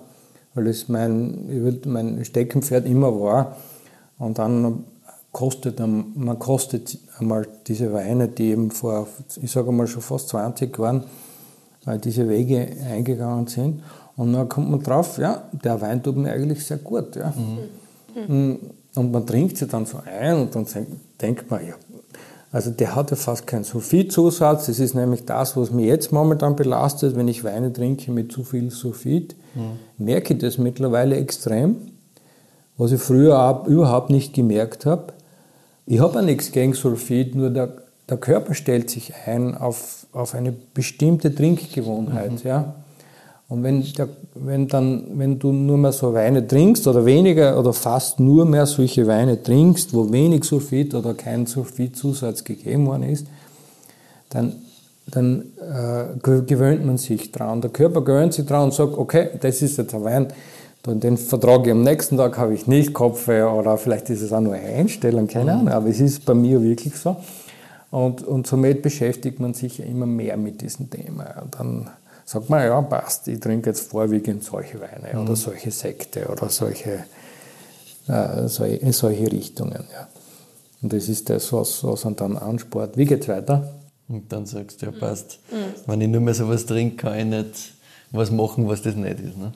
[0.53, 3.57] weil das mein, mein Steckenpferd immer war.
[4.17, 4.85] Und dann
[5.33, 9.07] kostet, man kostet einmal diese Weine, die eben vor,
[9.41, 11.03] ich sage mal schon fast 20 Jahren,
[11.83, 13.83] weil diese Wege eingegangen sind.
[14.15, 17.15] Und dann kommt man drauf, ja, der Wein tut mir eigentlich sehr gut.
[17.15, 17.33] Ja.
[18.15, 18.57] Mhm.
[18.95, 20.67] Und man trinkt sie dann so ein und dann
[21.19, 21.73] denkt man, ja,
[22.53, 24.67] also der hat ja fast keinen Sulfidzusatz.
[24.67, 28.43] Das ist nämlich das, was mich jetzt momentan belastet, wenn ich Weine trinke mit zu
[28.43, 29.35] viel Sulfid.
[29.55, 29.79] Mhm.
[30.05, 31.77] Merke ich das mittlerweile extrem,
[32.77, 35.13] was ich früher überhaupt nicht gemerkt habe.
[35.87, 37.73] Ich habe ja nichts gegen Sulfid, nur der,
[38.07, 42.43] der Körper stellt sich ein auf, auf eine bestimmte Trinkgewohnheit.
[42.43, 42.47] Mhm.
[42.47, 42.75] Ja?
[43.53, 47.71] Und wenn, der, wenn, dann, wenn du nur mehr so Weine trinkst oder weniger oder
[47.71, 53.27] fast nur mehr solche Weine trinkst, wo wenig Sulfid oder kein Sulfidzusatz gegeben worden ist,
[54.31, 54.53] dann,
[55.05, 57.61] dann äh, gewöhnt man sich dran.
[57.61, 60.27] Der Körper gewöhnt sich dran und sagt, okay, das ist jetzt ein Wein,
[60.87, 64.41] den vertrage ich am nächsten Tag, habe ich nicht Kopfweh oder vielleicht ist es auch
[64.41, 65.59] nur eine Einstellung, keine mhm.
[65.59, 67.17] Ahnung, aber es ist bei mir wirklich so.
[67.91, 71.43] Und, und somit beschäftigt man sich immer mehr mit diesem Thema.
[71.43, 71.89] Und dann
[72.25, 75.21] sagt man, ja, passt, ich trinke jetzt vorwiegend solche Weine mhm.
[75.21, 77.05] oder solche Sekte oder solche,
[78.07, 79.83] äh, solche, solche, Richtungen.
[79.91, 80.07] Ja.
[80.81, 82.97] Und das ist das, was, was dann ansport.
[82.97, 83.73] Wie geht's weiter?
[84.09, 85.39] Und dann sagst du, ja, passt.
[85.51, 85.55] Mhm.
[85.85, 87.73] Wenn ich nur mehr sowas trinke, kann ich nicht
[88.11, 89.37] was machen, was das nicht ist.
[89.37, 89.51] Ne?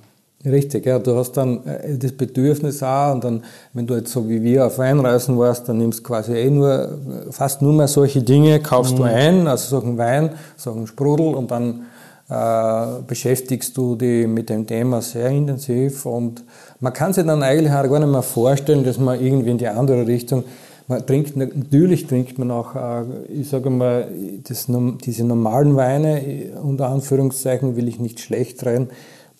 [0.45, 0.99] Richtig, ja.
[0.99, 4.67] Du hast dann äh, das Bedürfnis auch und dann, wenn du jetzt so wie wir
[4.67, 6.97] auf Weinreisen warst, dann nimmst du quasi eh nur,
[7.31, 8.97] fast nur mehr solche Dinge, kaufst mhm.
[8.97, 11.87] du ein, also so einen Wein, so einen Sprudel und dann
[12.29, 16.43] äh, beschäftigst du dich mit dem Thema sehr intensiv und
[16.79, 19.67] man kann sich dann eigentlich auch gar nicht mehr vorstellen, dass man irgendwie in die
[19.67, 20.43] andere Richtung
[20.87, 24.09] man trinkt, natürlich trinkt man auch, äh, ich sage mal,
[24.47, 24.67] das,
[25.03, 28.89] diese normalen Weine, unter Anführungszeichen will ich nicht schlecht reden,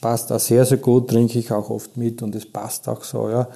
[0.02, 3.30] passt auch sehr, sehr gut, trinke ich auch oft mit und es passt auch so.
[3.30, 3.47] Ja.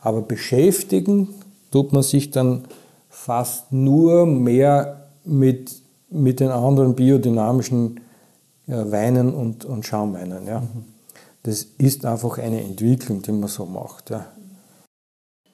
[0.00, 1.28] Aber beschäftigen
[1.70, 2.64] tut man sich dann
[3.08, 5.74] fast nur mehr mit,
[6.10, 8.00] mit den anderen biodynamischen
[8.68, 10.46] ja, Weinen und, und Schaumweinen.
[10.46, 10.62] Ja.
[11.42, 14.10] Das ist einfach eine Entwicklung, die man so macht.
[14.10, 14.26] Ja.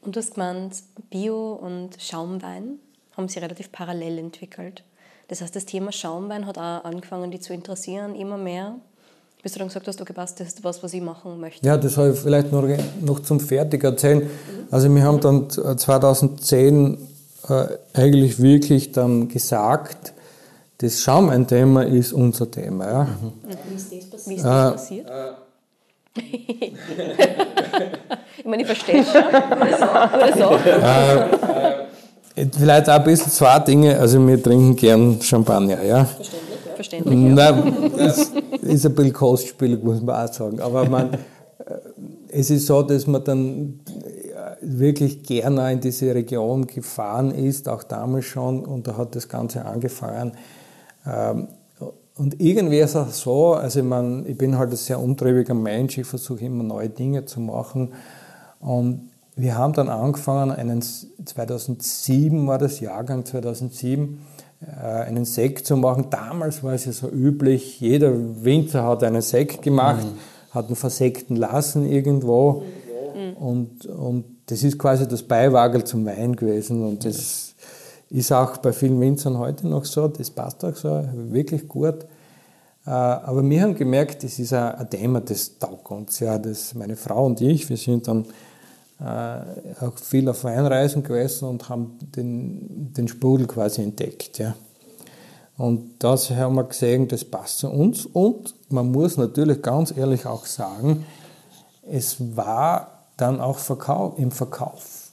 [0.02, 2.78] Und du hast gemeint, Bio und Schaumwein
[3.16, 4.84] haben sich relativ parallel entwickelt.
[5.28, 8.76] Das heißt, das Thema Schaumwein hat auch angefangen, die zu interessieren, immer mehr
[9.44, 11.64] bis du dann gesagt hast, okay, passt, das ist was, was ich machen möchte.
[11.66, 12.66] Ja, das habe ich vielleicht noch,
[13.02, 14.20] noch zum Fertig erzählen.
[14.20, 14.28] Mhm.
[14.70, 16.96] Also wir haben dann 2010
[17.50, 20.14] äh, eigentlich wirklich dann gesagt,
[20.78, 22.86] das Schaum-ein-Thema ist unser Thema.
[22.86, 23.04] Ja.
[23.04, 23.32] Mhm.
[23.68, 25.10] Wie ist das, Wie ist das äh, passiert?
[28.38, 29.24] ich meine, ich verstehe es schon.
[29.24, 29.84] Oder so.
[30.16, 30.52] Oder so.
[32.36, 33.98] Äh, vielleicht auch ein bisschen zwei Dinge.
[33.98, 36.04] Also wir trinken gern Champagner, ja.
[36.04, 37.16] Verständlich verständlich.
[37.16, 38.32] Nein, das
[38.62, 40.60] ist ein bisschen kostspielig, muss man auch sagen.
[40.60, 41.18] Aber man, äh,
[42.28, 47.84] es ist so, dass man dann äh, wirklich gerne in diese Region gefahren ist, auch
[47.84, 50.32] damals schon, und da hat das Ganze angefangen.
[51.06, 51.48] Ähm,
[52.16, 55.98] und irgendwie ist es so, also ich, meine, ich bin halt ein sehr umtriebiger Mensch,
[55.98, 57.92] ich versuche immer neue Dinge zu machen.
[58.60, 64.20] Und wir haben dann angefangen, einen, 2007 war das Jahrgang, 2007,
[64.60, 66.06] äh, einen Sekt zu machen.
[66.10, 68.12] Damals war es ja so üblich, jeder
[68.44, 70.54] Winzer hat einen Sekt gemacht, mhm.
[70.54, 72.62] hat ihn versekten lassen irgendwo.
[73.16, 73.32] Mhm.
[73.36, 76.86] Und, und das ist quasi das Beiwagel zum Wein gewesen.
[76.86, 77.53] Und das
[78.10, 80.08] ist auch bei vielen Winzern heute noch so.
[80.08, 82.04] Das passt auch so, wirklich gut.
[82.86, 86.20] Äh, aber wir haben gemerkt, das ist ein Thema, das taugt uns.
[86.20, 88.26] Ja, das meine Frau und ich, wir sind dann
[89.00, 94.38] äh, auch viel auf Weinreisen gewesen und haben den, den Sprudel quasi entdeckt.
[94.38, 94.54] Ja.
[95.56, 98.06] Und das haben wir gesehen, das passt zu uns.
[98.06, 101.06] Und man muss natürlich ganz ehrlich auch sagen,
[101.88, 105.03] es war dann auch Verkauf, im Verkauf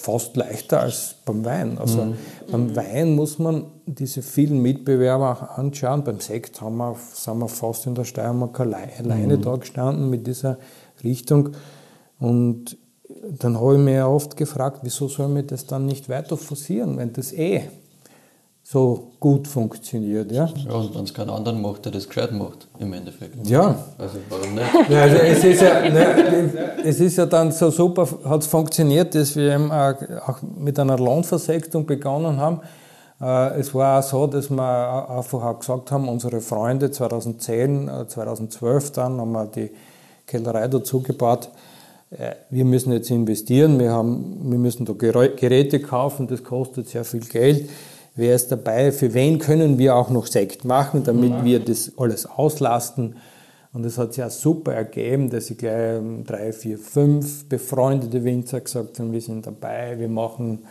[0.00, 1.78] fast leichter als beim Wein.
[1.78, 2.14] Also mhm.
[2.50, 6.04] beim Wein muss man diese vielen Mitbewerber auch anschauen.
[6.04, 9.42] Beim Sekt haben wir, sind wir fast in der Steiermark alleine mhm.
[9.42, 10.58] da gestanden mit dieser
[11.04, 11.50] Richtung.
[12.18, 12.78] Und
[13.38, 16.96] dann habe ich mir ja oft gefragt, wieso soll man das dann nicht weiter forcieren,
[16.96, 17.62] wenn das eh
[18.72, 20.30] so gut funktioniert.
[20.30, 23.44] Ja, ja und wenn es keinen anderen macht, der das gescheit macht, im Endeffekt.
[23.48, 23.74] Ja.
[23.98, 24.88] Also warum nicht?
[24.88, 29.12] Ja, also es, ist ja, ne, es ist ja dann so super, hat es funktioniert,
[29.16, 32.60] dass wir eben auch mit einer Lohnversektung begonnen haben.
[33.20, 38.88] Äh, es war auch so, dass wir einfach auch gesagt haben, unsere Freunde 2010, 2012
[38.88, 39.70] äh, dann haben wir die
[40.28, 41.50] Kellerei dazu gebaut.
[42.12, 47.04] Äh, wir müssen jetzt investieren, wir, haben, wir müssen da Geräte kaufen, das kostet sehr
[47.04, 47.68] viel Geld.
[48.20, 48.92] Wer ist dabei?
[48.92, 51.44] Für wen können wir auch noch Sekt machen, damit ja.
[51.44, 53.16] wir das alles auslasten?
[53.72, 58.60] Und es hat sich auch super ergeben, dass ich gleich drei, vier, fünf befreundete Winzer
[58.60, 60.66] gesagt haben, wir sind dabei, wir machen,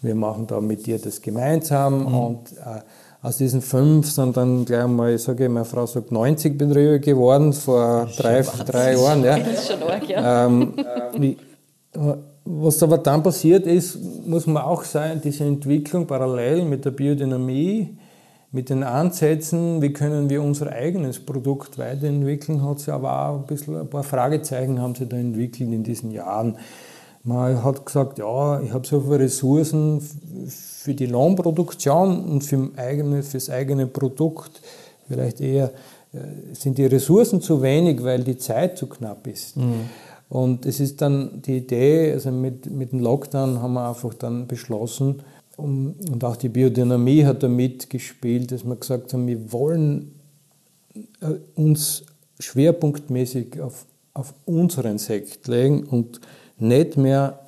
[0.00, 2.00] wir machen da mit dir das gemeinsam.
[2.00, 2.14] Mhm.
[2.14, 2.80] Und äh,
[3.20, 7.52] aus diesen fünf sind dann gleich mal, ich sage, meine Frau sagt, 90 Betriebe geworden
[7.52, 9.22] vor drei, drei Jahren.
[9.22, 9.36] Ja.
[9.44, 10.46] Das ist schon arg, ja.
[10.46, 10.72] Ähm,
[12.58, 17.96] was aber dann passiert ist, muss man auch sagen, diese Entwicklung parallel mit der Biodynamie,
[18.52, 23.46] mit den Ansätzen, wie können wir unser eigenes Produkt weiterentwickeln, hat sich aber auch ein
[23.46, 26.56] bisschen ein paar Fragezeichen haben sie da entwickelt in diesen Jahren.
[27.22, 30.00] Man hat gesagt, ja, ich habe so viele Ressourcen
[30.48, 32.70] für die Lohnproduktion und für
[33.22, 34.62] fürs eigene Produkt.
[35.06, 35.70] Vielleicht eher
[36.12, 39.56] äh, sind die Ressourcen zu wenig, weil die Zeit zu knapp ist.
[39.58, 39.90] Mhm.
[40.30, 44.46] Und es ist dann die Idee, also mit, mit dem Lockdown haben wir einfach dann
[44.46, 45.22] beschlossen,
[45.56, 50.14] um, und auch die Biodynamie hat da mitgespielt, dass wir gesagt haben, wir wollen
[51.20, 52.04] äh, uns
[52.38, 56.20] schwerpunktmäßig auf, auf unseren Sekt legen und
[56.58, 57.40] nicht mehr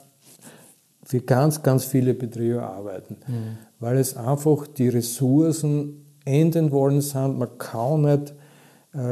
[1.05, 3.59] für ganz, ganz viele Betriebe arbeiten, mhm.
[3.79, 7.39] weil es einfach die Ressourcen enden wollen sind.
[7.39, 8.35] Man kann nicht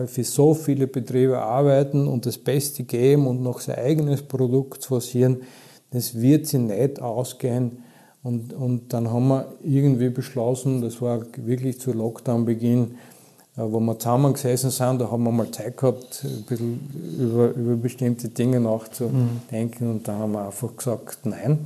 [0.06, 5.38] für so viele Betriebe arbeiten und das Beste geben und noch sein eigenes Produkt forcieren,
[5.90, 7.82] das wird sie nicht ausgehen.
[8.22, 12.96] Und, und dann haben wir irgendwie beschlossen, das war wirklich zu Lockdown-Beginn,
[13.56, 16.80] äh, wo wir zusammengesessen sind, da haben wir mal Zeit gehabt, ein bisschen
[17.18, 19.90] über, über bestimmte Dinge nachzudenken mhm.
[19.90, 21.60] und dann haben wir einfach gesagt, nein,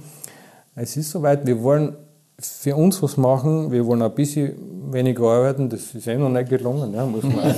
[0.76, 1.96] es ist soweit, wir wollen
[2.38, 6.48] für uns was machen, wir wollen ein bisschen weniger arbeiten, das ist eh noch nicht
[6.48, 7.54] gelungen, ja, muss man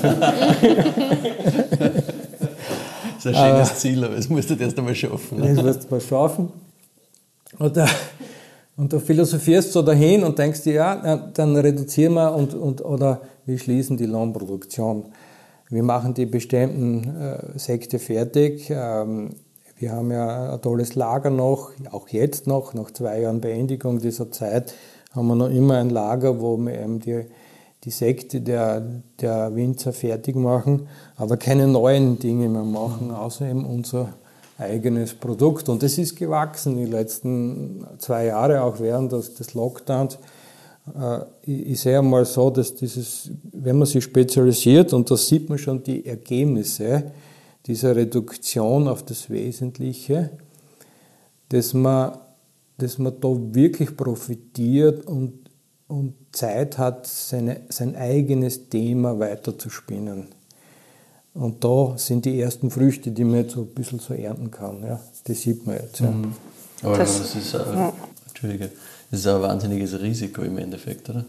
[3.16, 5.38] Das ist ein schönes äh, Ziel, aber das musst du erst einmal schaffen.
[5.42, 6.52] Das musst du mal schaffen.
[7.58, 7.86] Und, äh,
[8.76, 13.22] und da philosophierst du dahin und denkst dir, ja, dann reduzieren wir und, und, oder
[13.44, 15.06] wir schließen die Lohnproduktion.
[15.70, 18.70] Wir machen die bestimmten äh, Sekte fertig.
[18.70, 19.30] Ähm,
[19.78, 24.30] wir haben ja ein tolles Lager noch, auch jetzt noch, nach zwei Jahren Beendigung dieser
[24.30, 24.74] Zeit,
[25.14, 27.24] haben wir noch immer ein Lager, wo wir eben die,
[27.84, 28.80] die Sekte der,
[29.20, 34.14] der Winzer fertig machen, aber keine neuen Dinge mehr machen, außer eben unser
[34.58, 35.68] eigenes Produkt.
[35.68, 40.18] Und das ist gewachsen die letzten zwei Jahre, auch während des, Lockdowns.
[40.98, 45.58] Äh, ich sehe einmal so, dass dieses, wenn man sich spezialisiert, und da sieht man
[45.58, 47.12] schon die Ergebnisse,
[47.66, 50.30] dieser Reduktion auf das Wesentliche,
[51.48, 52.18] dass man,
[52.78, 55.50] dass man da wirklich profitiert und,
[55.88, 60.28] und Zeit hat, seine, sein eigenes Thema weiterzuspinnen.
[61.34, 64.82] Und da sind die ersten Früchte, die man jetzt so ein bisschen so ernten kann.
[64.82, 65.00] Ja.
[65.24, 66.00] Das sieht man jetzt.
[66.00, 66.10] Ja.
[66.10, 66.32] Mhm.
[66.82, 67.92] Aber das, das, ist ein,
[68.28, 68.70] Entschuldige,
[69.10, 71.24] das ist ein wahnsinniges Risiko im Endeffekt, oder?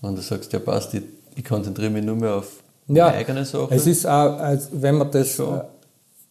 [0.00, 1.02] Wenn du sagst, ja passt, ich,
[1.36, 2.62] ich konzentriere mich nur mehr auf
[2.96, 3.74] ja, eigene Sache.
[3.74, 5.60] Es ist auch, als, wenn man das so.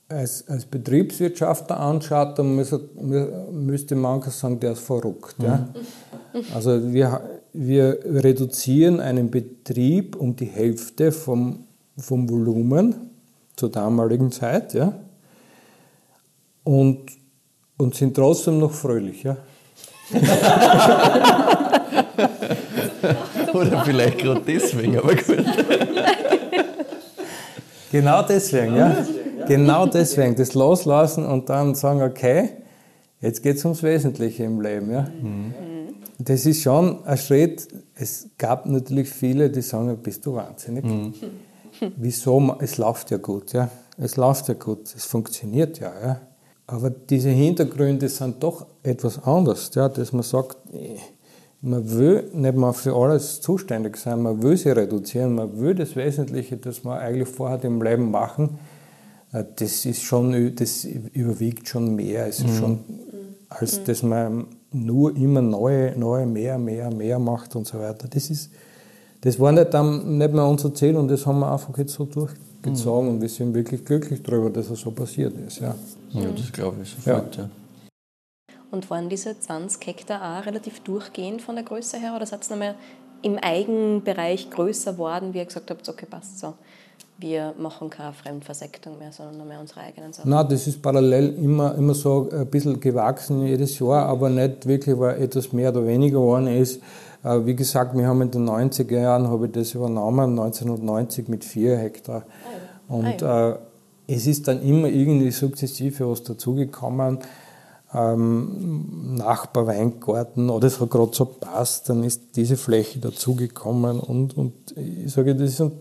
[0.08, 2.82] als, als Betriebswirtschaftler anschaut, dann müsste,
[3.52, 5.40] müsste mancher sagen, der ist verrückt.
[5.40, 5.46] Mhm.
[5.46, 5.70] Ja?
[6.54, 7.22] Also wir,
[7.54, 11.66] wir reduzieren einen Betrieb um die Hälfte vom,
[11.98, 12.96] vom Volumen
[13.56, 14.94] zur damaligen Zeit ja?
[16.64, 17.12] und,
[17.78, 19.24] und sind trotzdem noch fröhlich.
[19.24, 19.38] Ja?
[23.54, 25.46] Oder vielleicht gerade deswegen, aber gut.
[27.92, 29.06] Genau deswegen, ja.
[29.48, 30.36] Genau deswegen.
[30.36, 32.50] Das loslassen und dann sagen, okay,
[33.22, 35.08] jetzt geht es ums Wesentliche im Leben, ja.
[35.22, 35.54] Mhm.
[36.20, 37.68] Das ist schon ein Schritt.
[37.96, 40.84] Es gab natürlich viele, die sagen, bist du wahnsinnig.
[40.84, 41.14] Mhm.
[41.96, 42.56] Wieso?
[42.60, 43.70] Es läuft ja gut, ja.
[43.98, 46.22] Es läuft ja gut, es funktioniert ja, ja.
[46.68, 50.58] Aber diese Hintergründe sind doch etwas anders, ja, dass man sagt,
[51.62, 55.96] man will nicht mal für alles zuständig sein, man will sie reduzieren, man will das
[55.96, 58.60] Wesentliche, das man eigentlich vorhat im Leben machen,
[59.34, 62.28] äh, das ist schon, das überwiegt schon mehr.
[62.28, 62.58] Ist mhm.
[62.58, 62.80] schon,
[63.50, 63.84] als mhm.
[63.86, 68.08] dass man nur immer neue, neue, mehr, mehr, mehr macht und so weiter.
[68.08, 68.52] Das ist,
[69.22, 72.06] das war nicht, dann, nicht mehr unser Ziel und das haben wir einfach jetzt so
[72.06, 73.16] durchgezogen mhm.
[73.16, 75.60] und wir sind wirklich glücklich darüber, dass es so passiert ist.
[75.60, 75.76] Ja,
[76.12, 77.44] ja das glaube ich sofort, ja.
[77.44, 77.50] ja.
[78.72, 82.56] Und waren diese 20 Hektar auch relativ durchgehend von der Größe her oder seid ihr
[82.56, 82.76] nochmal
[83.22, 86.54] im Eigenbereich größer worden, wie ihr gesagt habt, okay, passt so,
[87.18, 90.30] wir machen keine Fremdversektung mehr, sondern nur mehr unsere eigenen Sachen?
[90.30, 94.98] Nein, das ist parallel immer, immer so ein bisschen gewachsen jedes Jahr, aber nicht wirklich,
[94.98, 96.82] weil etwas mehr oder weniger geworden ist.
[97.24, 101.44] Äh, wie gesagt, wir haben in den 90er Jahren, habe ich das übernommen, 1990 mit
[101.44, 102.24] vier Hektar.
[102.88, 103.56] Ah, Und äh,
[104.08, 107.20] es ist dann immer irgendwie sukzessive was dazugekommen.
[107.94, 114.00] Ähm, Nachbar Weingarten, oder es hat gerade so passt, dann ist diese Fläche dazugekommen.
[114.00, 115.72] Und, und ich sage, das ist,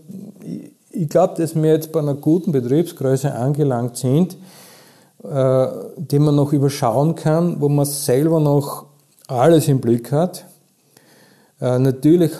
[0.43, 4.37] ich, ich glaube, dass wir jetzt bei einer guten Betriebsgröße angelangt sind,
[5.23, 8.85] äh, den man noch überschauen kann, wo man selber noch
[9.27, 10.45] alles im Blick hat.
[11.61, 12.31] Äh, natürlich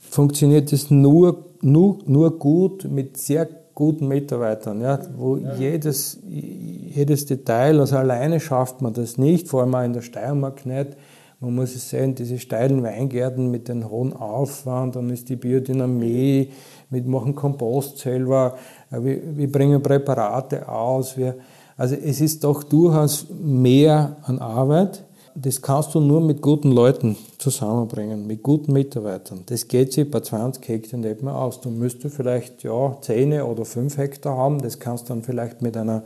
[0.00, 5.54] funktioniert es nur, nur, nur gut mit sehr guten Mitarbeitern, ja, wo ja.
[5.56, 10.64] jedes, jedes Detail, also alleine schafft man das nicht, vor allem auch in der Steiermark
[10.66, 10.96] nicht.
[11.40, 16.50] Man muss es sehen, diese steilen Weingärten mit dem hohen Aufwand, dann ist die Biodynamie,
[16.88, 18.56] wir machen Kompost selber,
[18.90, 21.34] äh, wir, wir bringen Präparate aus, wir,
[21.76, 25.04] also es ist doch durchaus mehr an Arbeit.
[25.36, 29.42] Das kannst du nur mit guten Leuten zusammenbringen, mit guten Mitarbeitern.
[29.46, 31.60] Das geht sich bei 20 Hektar nicht mehr aus.
[31.60, 35.76] Du müsstest vielleicht ja, 10 oder 5 Hektar haben, das kannst du dann vielleicht mit
[35.76, 36.04] einer,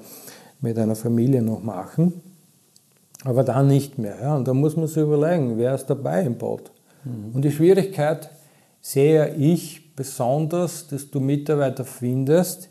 [0.63, 2.23] mit einer Familie noch machen,
[3.23, 4.17] aber dann nicht mehr.
[4.23, 4.37] Ja.
[4.37, 6.71] Und da muss man sich überlegen, wer ist dabei im Boot.
[7.05, 7.35] Mhm.
[7.35, 8.31] Und die Schwierigkeit
[8.81, 12.71] sehe ich besonders, dass du Mitarbeiter findest,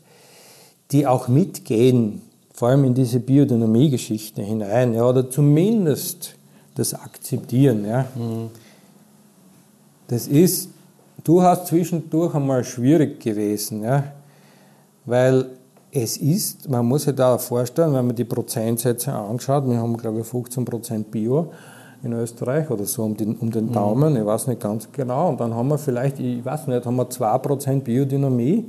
[0.90, 2.22] die auch mitgehen
[2.58, 6.34] vor allem in diese Biodynamie-Geschichte hinein, ja, oder zumindest
[6.78, 7.84] das Akzeptieren.
[7.84, 8.06] Ja.
[8.14, 8.50] Mhm.
[10.08, 10.70] Das ist
[11.24, 14.04] durchaus zwischendurch einmal schwierig gewesen, ja,
[15.04, 15.46] weil
[15.90, 20.20] es ist, man muss sich da vorstellen, wenn man die Prozentsätze anschaut, wir haben glaube
[20.20, 21.50] ich 15% Bio
[22.02, 23.72] in Österreich oder so um den, um den mhm.
[23.72, 26.96] Daumen, ich weiß nicht ganz genau, und dann haben wir vielleicht, ich weiß nicht, haben
[26.96, 28.66] wir 2% Biodynamie,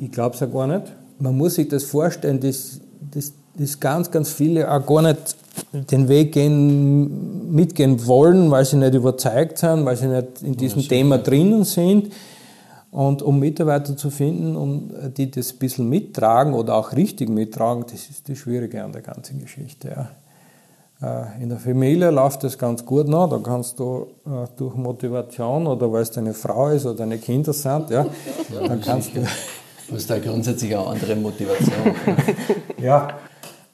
[0.00, 0.92] ich glaube es ja gar nicht.
[1.18, 5.36] Man muss sich das vorstellen, das dass, dass ganz, ganz viele auch gar nicht
[5.72, 10.82] den Weg gehen, mitgehen wollen, weil sie nicht überzeugt sind, weil sie nicht in diesem
[10.82, 12.12] ja, Thema drinnen sind.
[12.90, 17.84] Und um Mitarbeiter zu finden, um, die das ein bisschen mittragen oder auch richtig mittragen,
[17.84, 20.08] das ist das Schwierige an der ganzen Geschichte.
[21.00, 21.30] Ja.
[21.36, 25.68] Äh, in der Familie läuft das ganz gut noch, da kannst du äh, durch Motivation
[25.68, 28.06] oder weil es deine Frau ist oder deine Kinder sind, ja,
[28.52, 29.20] dann kannst du
[29.90, 31.96] Du hast da grundsätzlich auch andere Motivation.
[32.80, 33.08] ja,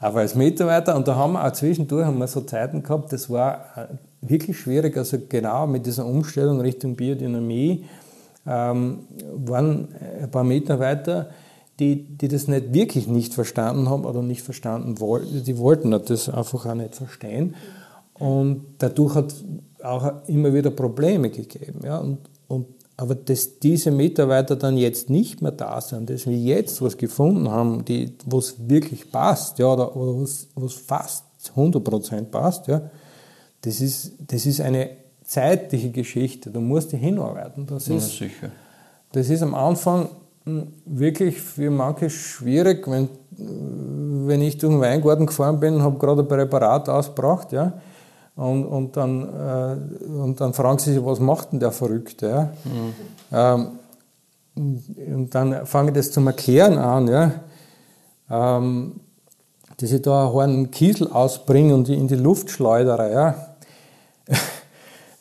[0.06, 3.28] aber als Mitarbeiter, und da haben wir auch zwischendurch haben wir so Zeiten gehabt, das
[3.28, 3.86] war äh,
[4.20, 7.84] wirklich schwierig, also genau mit dieser Umstellung Richtung Biodynamie
[8.46, 9.00] ähm,
[9.34, 9.88] waren
[10.22, 11.30] ein paar Mitarbeiter,
[11.80, 16.28] die, die das nicht wirklich nicht verstanden haben oder nicht verstanden wollten, die wollten das
[16.28, 17.56] einfach auch nicht verstehen.
[18.14, 19.44] Und dadurch hat es
[19.82, 21.80] auch immer wieder Probleme gegeben.
[21.84, 21.98] Ja?
[21.98, 22.66] Und, und
[22.96, 27.50] aber dass diese Mitarbeiter dann jetzt nicht mehr da sind, dass wir jetzt was gefunden
[27.50, 27.84] haben,
[28.24, 30.20] wo es wirklich passt, ja, oder, oder
[30.54, 31.24] was fast
[31.54, 32.90] 100% passt, ja,
[33.60, 34.90] das ist, das ist eine
[35.24, 36.50] zeitliche Geschichte.
[36.50, 37.66] Du musst dich hinarbeiten.
[37.66, 38.50] Das ist, ja, sicher.
[39.12, 40.08] Das ist am Anfang
[40.44, 45.98] hm, wirklich für manche schwierig, wenn, wenn ich durch den Weingarten gefahren bin und habe
[45.98, 47.74] gerade ein Präparat ausgebracht, ja,
[48.36, 52.28] und, und, dann, äh, und dann fragen sie sich, was macht denn der Verrückte?
[52.28, 52.42] Ja?
[52.64, 52.94] Mhm.
[53.32, 53.68] Ähm,
[55.14, 57.32] und dann fange ich das zum Erklären an, ja?
[58.30, 59.00] Ähm,
[59.78, 63.12] dass ich da einen Kiesel ausbringe und in die Luft schleudere.
[63.12, 63.56] Ja?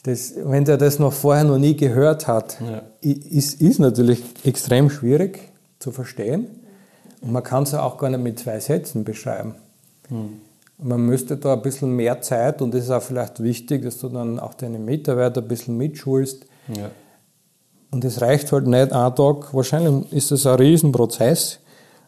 [0.04, 2.84] Das, wenn der das noch vorher noch nie gehört hat, ja.
[3.02, 6.48] ist, ist natürlich extrem schwierig zu verstehen.
[7.22, 9.56] Und man kann es auch gar nicht mit zwei Sätzen beschreiben.
[10.10, 10.42] Mhm.
[10.78, 14.10] Man müsste da ein bisschen mehr Zeit und es ist auch vielleicht wichtig, dass du
[14.10, 16.46] dann auch deine Mitarbeiter ein bisschen mitschulst.
[16.68, 16.92] Ja.
[17.92, 19.54] Und es reicht halt nicht ein Tag.
[19.54, 21.60] Wahrscheinlich ist das ein Riesenprozess,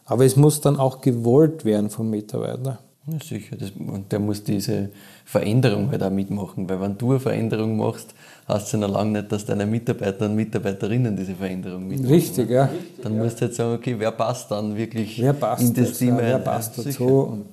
[0.04, 2.80] aber es muss dann auch gewollt werden vom Mitarbeiter.
[3.10, 3.56] Ja, sicher.
[3.56, 4.90] Das, und der muss diese
[5.24, 8.14] Veränderung halt auch mitmachen, weil wenn du eine Veränderung machst,
[8.48, 12.12] heißt es ja noch lange nicht, dass deine Mitarbeiter und Mitarbeiterinnen diese Veränderung mitmachen.
[12.14, 12.68] Richtig, ja.
[13.02, 15.98] Dann musst du jetzt sagen, okay, wer passt dann wirklich wer passt in das, das
[15.98, 16.16] Team?
[16.16, 17.44] Ja, wer passt dazu?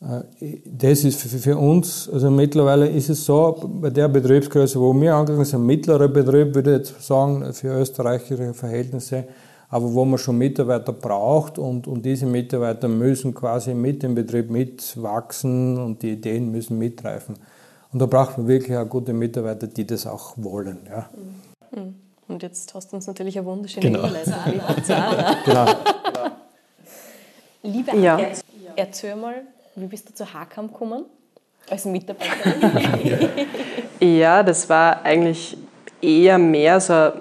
[0.00, 5.14] Äh, das ist für uns, also mittlerweile ist es so, bei der Betriebsgröße, wo wir
[5.14, 9.24] angegangen sind, ein mittlerer Betrieb, würde ich jetzt sagen, für österreichische Verhältnisse,
[9.68, 14.50] aber wo man schon Mitarbeiter braucht und, und diese Mitarbeiter müssen quasi mit dem Betrieb
[14.50, 17.36] mitwachsen und die Ideen müssen mitreifen.
[17.92, 20.78] Und da braucht man wirklich auch gute Mitarbeiter, die das auch wollen.
[20.88, 21.08] Ja.
[21.72, 21.94] Mhm.
[22.28, 24.00] Und jetzt hast du uns natürlich eine wunderschöne genau.
[24.00, 24.34] Überleitung.
[25.44, 25.66] genau.
[27.62, 28.18] Liebe ja.
[28.76, 29.42] erzähl mal,
[29.76, 31.04] wie bist du zu Hakam gekommen?
[31.68, 33.20] Als Mitarbeiterin?
[34.18, 35.56] ja, das war eigentlich
[36.00, 37.12] eher mehr so eine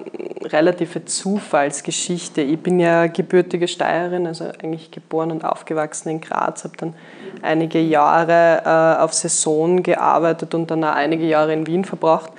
[0.43, 2.41] relative Zufallsgeschichte.
[2.41, 6.93] Ich bin ja gebürtige Steirerin, also eigentlich geboren und aufgewachsen in Graz, habe dann
[7.41, 12.31] einige Jahre äh, auf Saison gearbeitet und dann auch einige Jahre in Wien verbracht.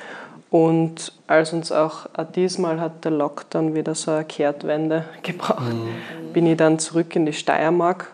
[0.50, 6.32] Und als uns auch diesmal hat der Lockdown wieder so eine Kehrtwende gebracht, mhm.
[6.32, 8.12] bin ich dann zurück in die Steiermark.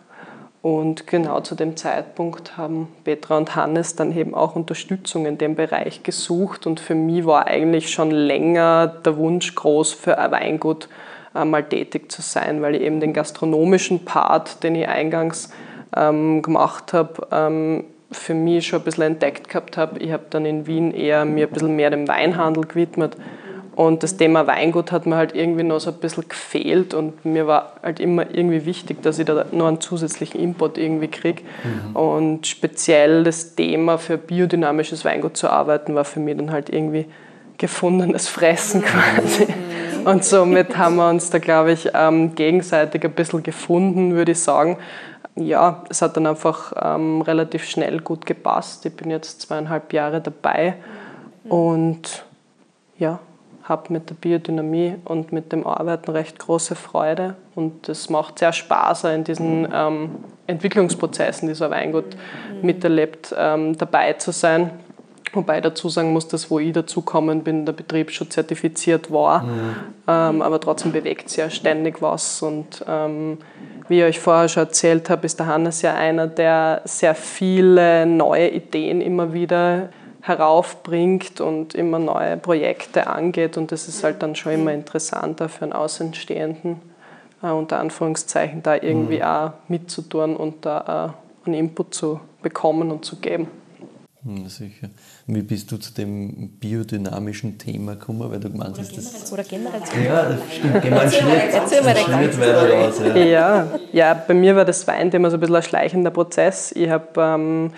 [0.62, 5.56] Und genau zu dem Zeitpunkt haben Petra und Hannes dann eben auch Unterstützung in dem
[5.56, 6.68] Bereich gesucht.
[6.68, 10.88] Und für mich war eigentlich schon länger der Wunsch groß, für ein Weingut
[11.34, 15.50] äh, mal tätig zu sein, weil ich eben den gastronomischen Part, den ich eingangs
[15.96, 19.98] ähm, gemacht habe, ähm, für mich schon ein bisschen entdeckt gehabt habe.
[19.98, 23.16] Ich habe dann in Wien eher mir ein bisschen mehr dem Weinhandel gewidmet.
[23.74, 27.46] Und das Thema Weingut hat mir halt irgendwie noch so ein bisschen gefehlt und mir
[27.46, 31.42] war halt immer irgendwie wichtig, dass ich da noch einen zusätzlichen Input irgendwie kriege.
[31.42, 31.96] Mhm.
[31.96, 37.06] Und speziell das Thema für biodynamisches Weingut zu arbeiten, war für mich dann halt irgendwie
[37.56, 39.46] gefundenes Fressen quasi.
[39.46, 40.06] Mhm.
[40.06, 44.40] Und somit haben wir uns da, glaube ich, ähm, gegenseitig ein bisschen gefunden, würde ich
[44.40, 44.76] sagen
[45.34, 48.84] ja, es hat dann einfach ähm, relativ schnell gut gepasst.
[48.84, 50.74] Ich bin jetzt zweieinhalb Jahre dabei
[51.44, 52.24] und
[52.98, 53.18] ja,
[53.64, 58.52] habe mit der Biodynamie und mit dem Arbeiten recht große Freude und es macht sehr
[58.52, 60.10] Spaß, in diesen ähm,
[60.46, 62.16] Entwicklungsprozessen, die so ein Weingut
[62.60, 64.70] miterlebt, ähm, dabei zu sein.
[65.34, 69.44] Wobei ich dazu sagen muss, dass wo ich dazugekommen bin, der Betrieb schon zertifiziert war,
[69.44, 69.76] mhm.
[70.06, 73.38] ähm, aber trotzdem bewegt sich ja ständig was und ähm,
[73.88, 78.06] wie ich euch vorher schon erzählt habe, ist der Hannes ja einer, der sehr viele
[78.06, 79.88] neue Ideen immer wieder
[80.22, 83.56] heraufbringt und immer neue Projekte angeht.
[83.56, 86.80] Und das ist halt dann schon immer interessanter für einen Außenstehenden,
[87.42, 89.24] äh, unter Anführungszeichen, da irgendwie mhm.
[89.24, 91.14] auch mitzutun und da
[91.44, 93.48] äh, einen Input zu bekommen und zu geben.
[94.24, 94.88] Ja, sicher.
[95.26, 98.30] Wie bist du zu dem biodynamischen Thema gekommen?
[98.30, 99.32] Weil du gemeint hast, das.
[99.32, 100.80] Oder generell zu Ja, das stimmt.
[100.80, 103.00] Geh mal einen Schritt, Schritt weiter raus.
[103.00, 103.16] Ja.
[103.16, 103.66] ja.
[103.90, 106.70] Ja, bei mir war das Weinthema so ein bisschen ein schleichender Prozess.
[106.70, 107.72] Ich habe ähm,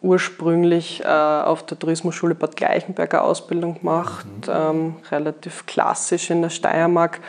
[0.00, 4.52] ursprünglich äh, auf der Tourismusschule Bad Gleichenberger Ausbildung gemacht, mhm.
[4.52, 7.20] ähm, relativ klassisch in der Steiermark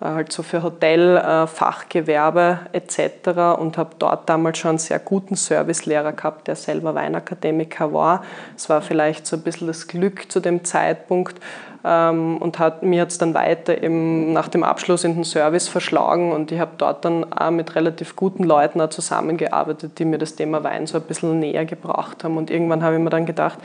[0.00, 3.58] halt so für Hotel, äh, Fachgewerbe etc.
[3.58, 8.22] und habe dort damals schon einen sehr guten Servicelehrer gehabt, der selber Weinakademiker war.
[8.56, 11.40] Es war vielleicht so ein bisschen das Glück zu dem Zeitpunkt
[11.84, 16.32] ähm, und hat mir jetzt dann weiter eben nach dem Abschluss in den Service verschlagen
[16.32, 20.36] und ich habe dort dann auch mit relativ guten Leuten auch zusammengearbeitet, die mir das
[20.36, 23.58] Thema Wein so ein bisschen näher gebracht haben und irgendwann habe ich mir dann gedacht,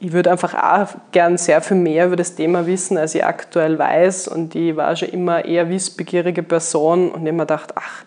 [0.00, 3.78] ich würde einfach auch gern sehr viel mehr über das Thema wissen, als ich aktuell
[3.78, 4.28] weiß.
[4.28, 8.04] Und ich war schon immer eher wissbegierige Person und ich mir gedacht, ach,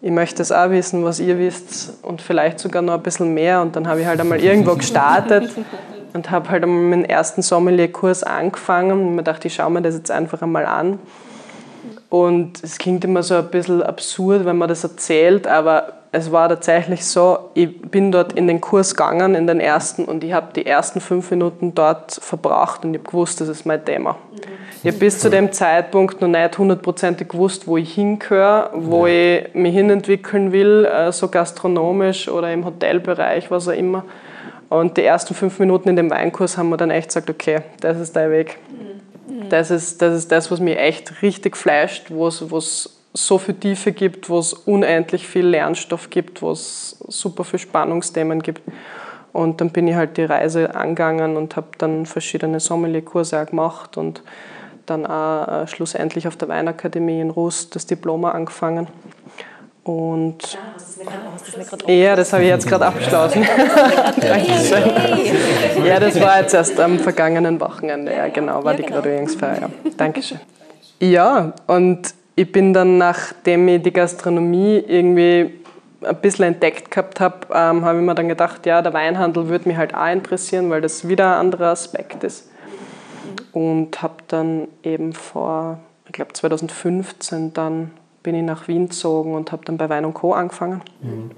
[0.00, 3.62] ich möchte es auch wissen, was ihr wisst und vielleicht sogar noch ein bisschen mehr.
[3.62, 5.50] Und dann habe ich halt einmal irgendwo gestartet
[6.12, 9.94] und habe halt einmal meinen ersten Sommelierkurs angefangen und mir dachte, ich schaue mir das
[9.94, 10.98] jetzt einfach einmal an.
[12.12, 16.46] Und es klingt immer so ein bisschen absurd, wenn man das erzählt, aber es war
[16.46, 20.48] tatsächlich so, ich bin dort in den Kurs gegangen, in den ersten, und ich habe
[20.54, 24.18] die ersten fünf Minuten dort verbracht und ich habe gewusst, das ist mein Thema.
[24.82, 29.54] Ich habe bis zu dem Zeitpunkt noch nicht hundertprozentig gewusst, wo ich hingehöre, wo ich
[29.54, 34.04] mich hinentwickeln will, äh, so gastronomisch oder im Hotelbereich, was auch immer.
[34.68, 37.98] Und die ersten fünf Minuten in dem Weinkurs haben wir dann echt gesagt, okay, das
[37.98, 38.58] ist dein Weg.
[39.48, 43.92] Das ist das, ist das was mich echt richtig fleischt, wo es so viel Tiefe
[43.92, 48.62] gibt, wo es unendlich viel Lernstoff gibt, wo es super viele Spannungsthemen gibt.
[49.32, 54.22] Und dann bin ich halt die Reise angegangen und habe dann verschiedene Sommelierkurse gemacht und
[54.86, 58.88] dann auch äh, schlussendlich auf der Weinakademie in Rust das Diplom angefangen.
[59.84, 60.56] Und
[61.88, 63.44] ja, das habe ich jetzt gerade abgeschlossen.
[64.20, 65.84] Dankeschön.
[65.84, 68.14] Ja, das war jetzt erst am vergangenen Wochenende.
[68.14, 68.96] Ja, genau, war die genau.
[68.96, 69.60] Graduierungsfeier.
[69.62, 69.68] Ja.
[69.96, 70.38] Dankeschön.
[71.00, 75.62] Ja, und ich bin dann, nachdem ich die Gastronomie irgendwie
[76.04, 79.68] ein bisschen entdeckt gehabt habe, ähm, habe ich mir dann gedacht, ja, der Weinhandel würde
[79.68, 82.50] mich halt auch interessieren, weil das wieder ein anderer Aspekt ist.
[83.52, 87.90] Und habe dann eben vor, ich glaube 2015, dann
[88.22, 90.32] bin ich nach Wien gezogen und habe dann bei Wein Co.
[90.32, 90.82] angefangen.
[91.00, 91.30] Mhm.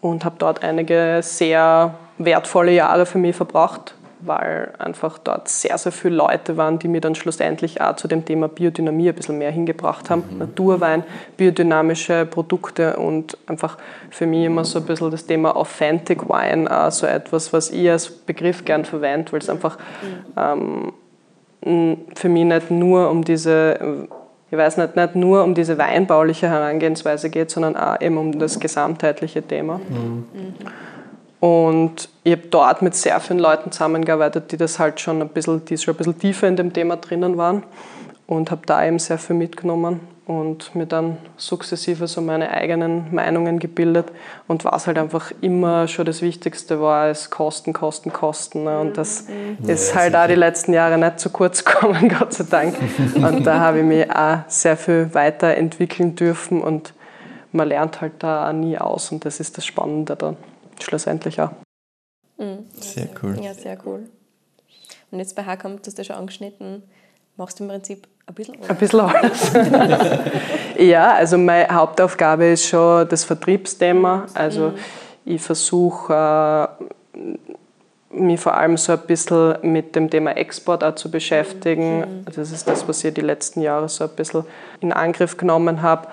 [0.00, 5.92] Und habe dort einige sehr wertvolle Jahre für mich verbracht weil einfach dort sehr, sehr
[5.92, 9.50] viele Leute waren, die mir dann schlussendlich auch zu dem Thema Biodynamie ein bisschen mehr
[9.50, 10.24] hingebracht haben.
[10.30, 10.38] Mhm.
[10.38, 11.04] Naturwein,
[11.36, 13.78] biodynamische Produkte und einfach
[14.10, 17.90] für mich immer so ein bisschen das Thema Authentic Wine, auch so etwas, was ich
[17.90, 19.78] als Begriff gern verwende, weil es einfach
[20.36, 20.92] ähm,
[22.14, 24.08] für mich nicht nur um diese
[24.50, 28.58] ich weiß nicht, nicht nur um diese weinbauliche Herangehensweise geht, sondern auch eben um das
[28.58, 29.78] gesamtheitliche Thema.
[29.88, 30.24] Mhm.
[31.40, 35.64] Und ich habe dort mit sehr vielen Leuten zusammengearbeitet, die das halt schon ein bisschen,
[35.64, 37.62] die schon ein bisschen tiefer in dem Thema drinnen waren
[38.26, 43.58] und habe da eben sehr viel mitgenommen und mir dann sukzessive so meine eigenen Meinungen
[43.58, 44.12] gebildet
[44.46, 48.64] und was halt einfach immer schon das Wichtigste war, ist Kosten, Kosten, Kosten.
[48.64, 48.78] Ne?
[48.78, 49.66] Und das mhm.
[49.66, 52.76] ist halt auch die letzten Jahre nicht zu kurz gekommen, Gott sei Dank.
[53.14, 56.92] Und da habe ich mich auch sehr viel weiterentwickeln dürfen und
[57.50, 60.36] man lernt halt da auch nie aus und das ist das Spannende dann
[60.78, 61.52] schlussendlich auch.
[62.36, 62.66] Mhm.
[62.78, 63.40] Sehr cool.
[63.42, 64.10] Ja, sehr cool.
[65.10, 66.82] Und jetzt bei Haarkamp, das hast du schon angeschnitten,
[67.38, 68.70] machst du im Prinzip ein bisschen alles.
[68.70, 70.20] Ein bisschen alles.
[70.78, 74.26] ja, also meine Hauptaufgabe ist schon das Vertriebsthema.
[74.34, 74.74] Also mhm.
[75.24, 77.38] ich versuche äh,
[78.10, 82.00] mich vor allem so ein bisschen mit dem Thema Export auch zu beschäftigen.
[82.00, 82.24] Mhm.
[82.26, 84.44] Das ist das, was ich die letzten Jahre so ein bisschen
[84.80, 86.08] in Angriff genommen habe.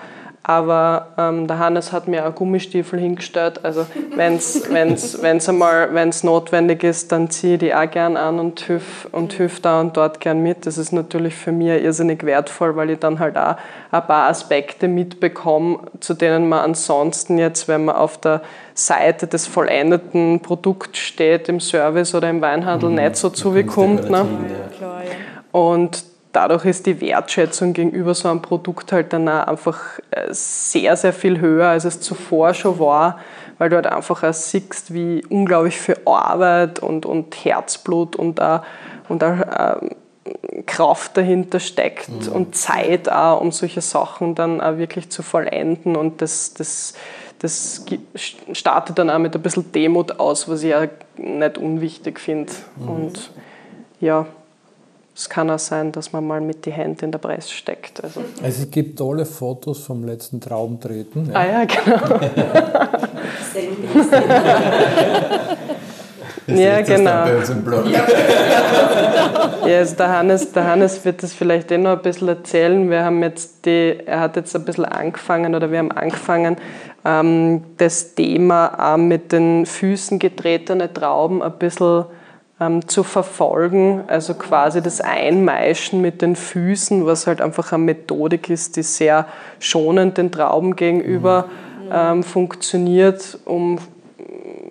[0.48, 3.64] Aber ähm, der Hannes hat mir auch Gummistiefel hingestellt.
[3.64, 3.84] Also
[4.14, 8.38] wenn es wenn's, wenn's einmal wenn's notwendig ist, dann ziehe ich die auch gern an
[8.38, 10.64] und hilf, und hilf da und dort gern mit.
[10.64, 13.56] Das ist natürlich für mich irrsinnig wertvoll, weil ich dann halt auch
[13.90, 18.40] ein paar Aspekte mitbekomme, zu denen man ansonsten jetzt, wenn man auf der
[18.72, 22.94] Seite des vollendeten Produkts steht, im Service oder im Weinhandel, mhm.
[22.94, 24.08] nicht so zubekommt.
[24.10, 24.24] Ne?
[25.50, 26.04] Und
[26.36, 29.80] dadurch ist die Wertschätzung gegenüber so einem Produkt halt dann auch einfach
[30.10, 33.18] äh, sehr, sehr viel höher, als es zuvor schon war,
[33.56, 38.60] weil du halt einfach auch siehst, wie unglaublich viel Arbeit und, und Herzblut und auch,
[39.08, 42.32] und auch ähm, Kraft dahinter steckt mhm.
[42.32, 46.92] und Zeit auch, um solche Sachen dann auch wirklich zu vollenden und das, das,
[47.38, 47.86] das
[48.52, 52.52] startet dann auch mit ein bisschen Demut aus, was ich ja nicht unwichtig finde.
[52.76, 52.88] Mhm.
[52.88, 53.30] Und
[54.00, 54.26] ja,
[55.16, 58.04] es kann auch sein, dass man mal mit die Hände in der Presse steckt.
[58.04, 61.30] Also, also es gibt tolle Fotos vom letzten Traubentreten.
[61.30, 61.34] Ja.
[61.34, 62.20] Ah ja, genau.
[66.48, 67.26] ja, genau.
[69.66, 72.90] ja, also der, Hannes, der Hannes wird das vielleicht eh noch ein bisschen erzählen.
[72.90, 76.58] Wir haben jetzt die, er hat jetzt ein bisschen angefangen oder wir haben angefangen,
[77.06, 82.04] ähm, das Thema äh, mit den Füßen getretene Trauben ein bisschen
[82.60, 88.48] ähm, zu verfolgen, also quasi das Einmeischen mit den Füßen, was halt einfach eine Methodik
[88.48, 89.26] ist, die sehr
[89.58, 91.46] schonend den Trauben gegenüber
[91.82, 91.90] mhm.
[91.92, 93.78] ähm, funktioniert, um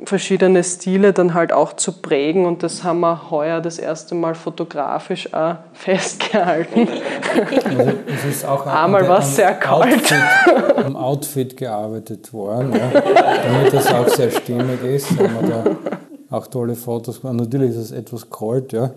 [0.05, 4.36] verschiedene Stile dann halt auch zu prägen und das haben wir heuer das erste Mal
[4.36, 6.88] fotografisch auch festgehalten.
[7.65, 9.93] Also es ist auch einmal was sehr kalt.
[9.93, 15.11] Outfit, am Outfit gearbeitet worden, ja, damit das auch sehr stimmig ist.
[15.11, 15.63] Haben wir da
[16.36, 17.38] auch tolle Fotos gemacht.
[17.38, 18.91] Natürlich ist es etwas kalt, ja.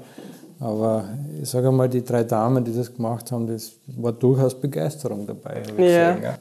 [0.61, 1.05] Aber
[1.41, 5.63] ich sage einmal, die drei Damen, die das gemacht haben, das war durchaus Begeisterung dabei.
[5.77, 6.15] Ja.
[6.15, 6.35] Sagen, ja.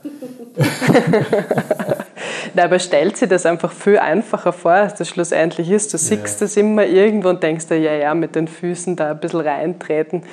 [2.64, 5.94] Aber stellt sich das einfach viel einfacher vor, als das schlussendlich ist.
[5.94, 6.46] Du siehst ja.
[6.46, 10.24] das immer irgendwo und denkst dir, ja, ja, mit den Füßen da ein bisschen reintreten,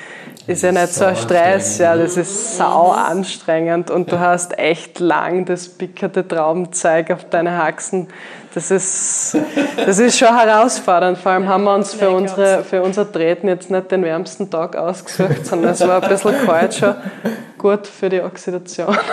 [0.47, 1.79] ist ja nicht so ein Stress.
[1.79, 7.59] Ja, das ist sau anstrengend und du hast echt lang das pickerte Traubenzeug auf deine
[7.59, 8.09] Haxen
[8.55, 9.37] das ist,
[9.77, 11.19] das ist schon herausfordernd.
[11.19, 14.77] Vor allem haben wir uns für, unsere, für unser Treten jetzt nicht den wärmsten Tag
[14.77, 16.95] ausgesucht, sondern es war ein bisschen kalt schon
[17.59, 18.97] gut für die Oxidation.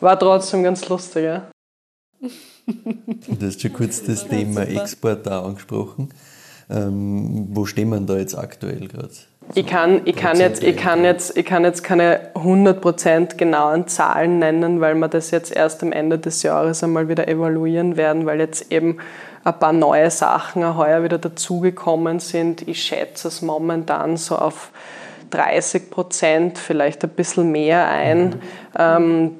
[0.00, 1.50] War trotzdem ganz lustig, ja.
[2.66, 6.08] Du hast schon kurz das Thema Export da angesprochen.
[6.70, 9.10] Ähm, wo stehen wir da jetzt aktuell gerade?
[9.54, 14.38] Ich kann, ich, kann jetzt, ich, kann jetzt, ich kann jetzt keine 100% genauen Zahlen
[14.38, 18.38] nennen, weil wir das jetzt erst am Ende des Jahres einmal wieder evaluieren werden, weil
[18.38, 18.98] jetzt eben
[19.42, 22.68] ein paar neue Sachen heuer wieder dazugekommen sind.
[22.68, 24.70] Ich schätze es momentan so auf
[25.32, 28.24] 30% vielleicht ein bisschen mehr ein.
[28.24, 28.40] Mhm.
[28.78, 29.30] Ähm,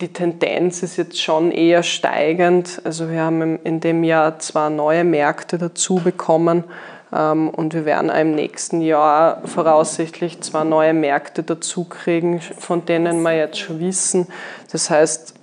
[0.00, 2.80] die Tendenz ist jetzt schon eher steigend.
[2.84, 6.64] Also wir haben in dem Jahr zwei neue Märkte dazu bekommen
[7.10, 13.36] und wir werden im nächsten Jahr voraussichtlich zwei neue Märkte dazu kriegen, von denen wir
[13.36, 14.28] jetzt schon wissen.
[14.70, 15.34] Das heißt,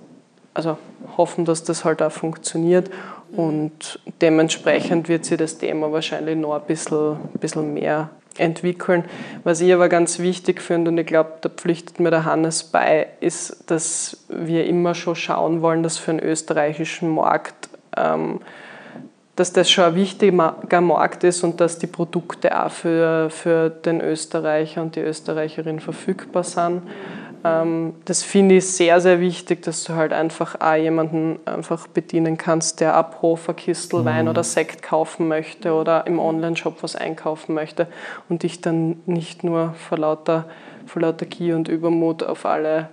[0.54, 0.78] also
[1.16, 2.90] hoffen, dass das halt auch funktioniert
[3.32, 8.08] und dementsprechend wird sich das Thema wahrscheinlich noch ein bisschen, bisschen mehr
[8.38, 9.04] entwickeln.
[9.44, 13.08] Was ich aber ganz wichtig finde, und ich glaube, da pflichtet mir der Hannes bei,
[13.20, 18.40] ist, dass wir immer schon schauen wollen, dass für den österreichischen Markt ähm,
[19.38, 24.00] dass das schon ein wichtiger Markt ist und dass die Produkte auch für, für den
[24.00, 26.82] Österreicher und die Österreicherin verfügbar sind.
[27.44, 32.36] Ähm, das finde ich sehr, sehr wichtig, dass du halt einfach auch jemanden einfach bedienen
[32.36, 34.30] kannst, der ab Hofer Kistel Wein mhm.
[34.30, 37.86] oder Sekt kaufen möchte oder im Online-Shop was einkaufen möchte
[38.28, 40.46] und dich dann nicht nur vor lauter,
[40.86, 42.88] vor lauter Gier und Übermut auf alle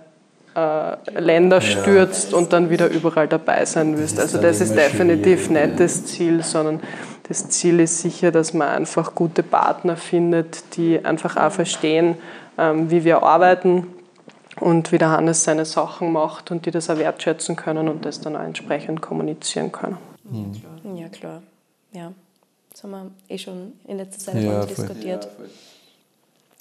[0.56, 2.38] äh, Länder stürzt ja.
[2.38, 4.18] und dann wieder überall dabei sein wirst.
[4.18, 6.80] Also das ist definitiv nicht das Ziel, sondern
[7.28, 12.16] das Ziel ist sicher, dass man einfach gute Partner findet, die einfach auch verstehen,
[12.56, 13.88] ähm, wie wir arbeiten
[14.58, 18.20] und wie der Hannes seine Sachen macht und die das auch wertschätzen können und das
[18.20, 19.98] dann auch entsprechend kommunizieren können.
[20.24, 20.96] Mhm.
[20.96, 21.42] Ja, klar.
[21.92, 22.12] Ja.
[22.70, 25.24] Das haben wir eh schon in letzter Zeit ja, diskutiert.
[25.24, 25.44] Ja,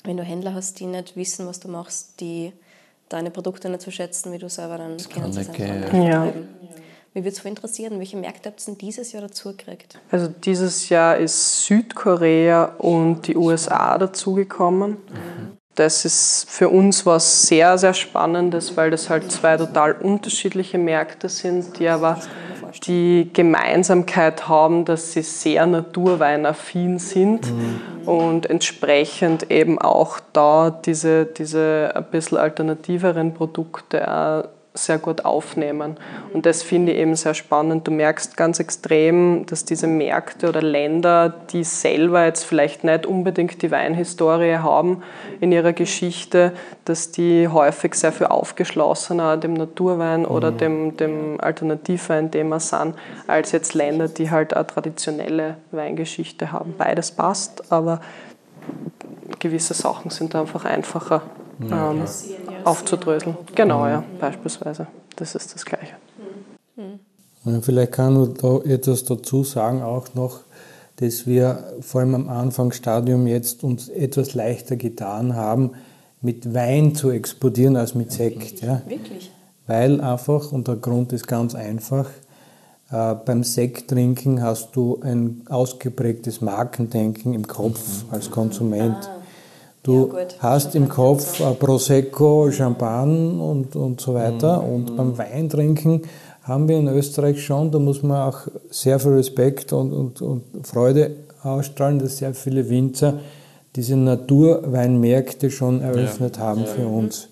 [0.04, 2.54] Wenn du Händler hast, die nicht wissen, was du machst, die
[3.10, 6.34] deine Produkte nicht zu schätzen, wie du selber dann das sie es einfach ja.
[7.14, 9.98] Mich würde es interessieren, welche Märkte habt ihr denn dieses Jahr dazu gekriegt?
[10.12, 14.92] Also dieses Jahr ist Südkorea und die USA dazugekommen.
[14.92, 15.58] Mhm.
[15.76, 21.28] Das ist für uns was sehr, sehr Spannendes, weil das halt zwei total unterschiedliche Märkte
[21.28, 22.20] sind, die aber
[22.84, 28.08] die Gemeinsamkeit haben, dass sie sehr naturweinaffin sind mhm.
[28.08, 34.08] und entsprechend eben auch da diese, diese ein bisschen alternativeren Produkte
[34.76, 35.98] sehr gut aufnehmen.
[36.34, 37.88] Und das finde ich eben sehr spannend.
[37.88, 43.62] Du merkst ganz extrem, dass diese Märkte oder Länder, die selber jetzt vielleicht nicht unbedingt
[43.62, 45.04] die Weinhistorie haben
[45.40, 46.52] in ihrer Geschichte,
[46.84, 50.58] dass die häufig sehr viel aufgeschlossener dem Naturwein oder mhm.
[50.58, 52.96] dem, dem Alternativwein, dem wir sind,
[53.28, 56.76] als jetzt Länder, die halt eine traditionelle Weingeschichte haben.
[56.78, 58.02] Beides passt, aber
[59.40, 61.22] gewisse Sachen sind einfach einfacher
[61.60, 62.04] ja, ähm,
[62.66, 63.38] aufzudröseln.
[63.54, 64.88] Genau, ja, beispielsweise.
[65.16, 65.96] Das ist das Gleiche.
[67.46, 70.42] Und vielleicht kann man da etwas dazu sagen, auch noch,
[70.98, 75.72] dass wir vor allem am Anfangsstadium jetzt uns etwas leichter getan haben,
[76.22, 78.62] mit Wein zu exportieren als mit Sekt.
[78.62, 78.82] Ja.
[78.88, 79.32] Wirklich?
[79.68, 82.10] Weil einfach, und der Grund ist ganz einfach,
[82.92, 88.98] äh, beim Sekttrinken hast du ein ausgeprägtes Markendenken im Kopf als Konsument.
[88.98, 89.15] Ah.
[89.86, 94.64] Du ja, hast im Kopf äh, Prosecco, Champagner und, und so weiter.
[94.64, 94.74] Mhm.
[94.74, 96.02] Und beim Weintrinken
[96.42, 98.40] haben wir in Österreich schon, da muss man auch
[98.72, 101.12] sehr viel Respekt und, und, und Freude
[101.44, 103.20] ausstrahlen, dass sehr viele Winzer
[103.76, 106.44] diese Naturweinmärkte schon eröffnet ja.
[106.44, 106.66] haben ja.
[106.66, 107.30] für uns.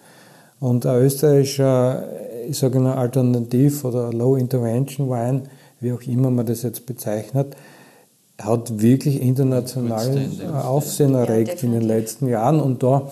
[0.60, 2.04] Und ein österreichischer,
[2.48, 5.50] ich sage mal, Alternativ- oder Low-Intervention-Wein,
[5.80, 7.56] wie auch immer man das jetzt bezeichnet,
[8.42, 13.12] hat wirklich international Aufsehen erregt ja, in den letzten Jahren und da,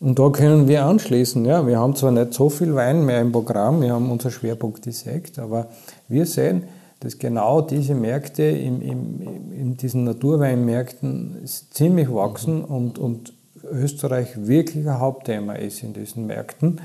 [0.00, 1.44] und da können wir anschließen.
[1.44, 4.84] Ja, wir haben zwar nicht so viel Wein mehr im Programm, wir haben unser Schwerpunkt
[4.86, 5.68] die Sekt, aber
[6.08, 6.64] wir sehen,
[7.00, 11.38] dass genau diese Märkte in, in, in diesen Naturweinmärkten
[11.70, 12.64] ziemlich wachsen mhm.
[12.64, 13.32] und, und
[13.70, 16.80] Österreich wirklich ein Hauptthema ist in diesen Märkten.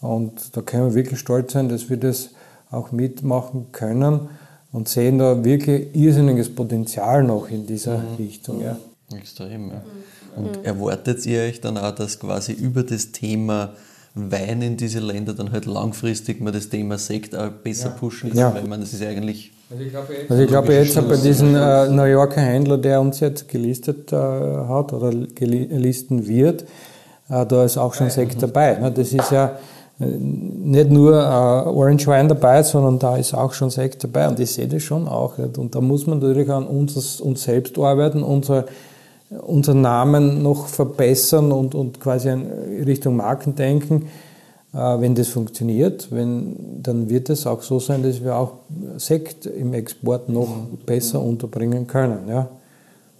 [0.00, 2.30] Und da können wir wirklich stolz sein, dass wir das
[2.70, 4.28] auch mitmachen können
[4.74, 8.16] und sehen da wirklich irrsinniges Potenzial noch in dieser mhm.
[8.18, 8.60] Richtung.
[8.60, 8.76] Ja.
[9.16, 9.82] Extrem, ja.
[10.36, 13.72] Und erwartet ihr euch dann auch, dass quasi über das Thema
[14.16, 17.94] Wein in diese Länder dann halt langfristig mal das Thema Sekt auch besser ja.
[17.94, 18.38] pushen ist?
[18.38, 18.52] Ja.
[18.52, 19.52] Weil man, das ist eigentlich.
[19.70, 23.00] Also ich glaube jetzt, also ich glaube jetzt bei diesem äh, New Yorker Händler, der
[23.00, 26.62] uns jetzt gelistet äh, hat oder gelisten wird,
[27.28, 28.76] äh, da ist auch schon Sekt dabei.
[28.78, 28.90] Ne?
[28.90, 29.56] Das ist ja
[30.04, 34.52] nicht nur äh, Orange Wine dabei, sondern da ist auch schon Sekt dabei und ich
[34.52, 35.38] sehe das schon auch.
[35.38, 38.64] Und da muss man natürlich an uns, uns selbst arbeiten, unser,
[39.46, 42.46] unseren Namen noch verbessern und, und quasi in
[42.84, 44.06] Richtung Marken denken.
[44.74, 48.54] Äh, wenn das funktioniert, wenn, dann wird es auch so sein, dass wir auch
[48.96, 50.48] Sekt im Export noch
[50.84, 52.28] besser unterbringen können.
[52.28, 52.48] Ja.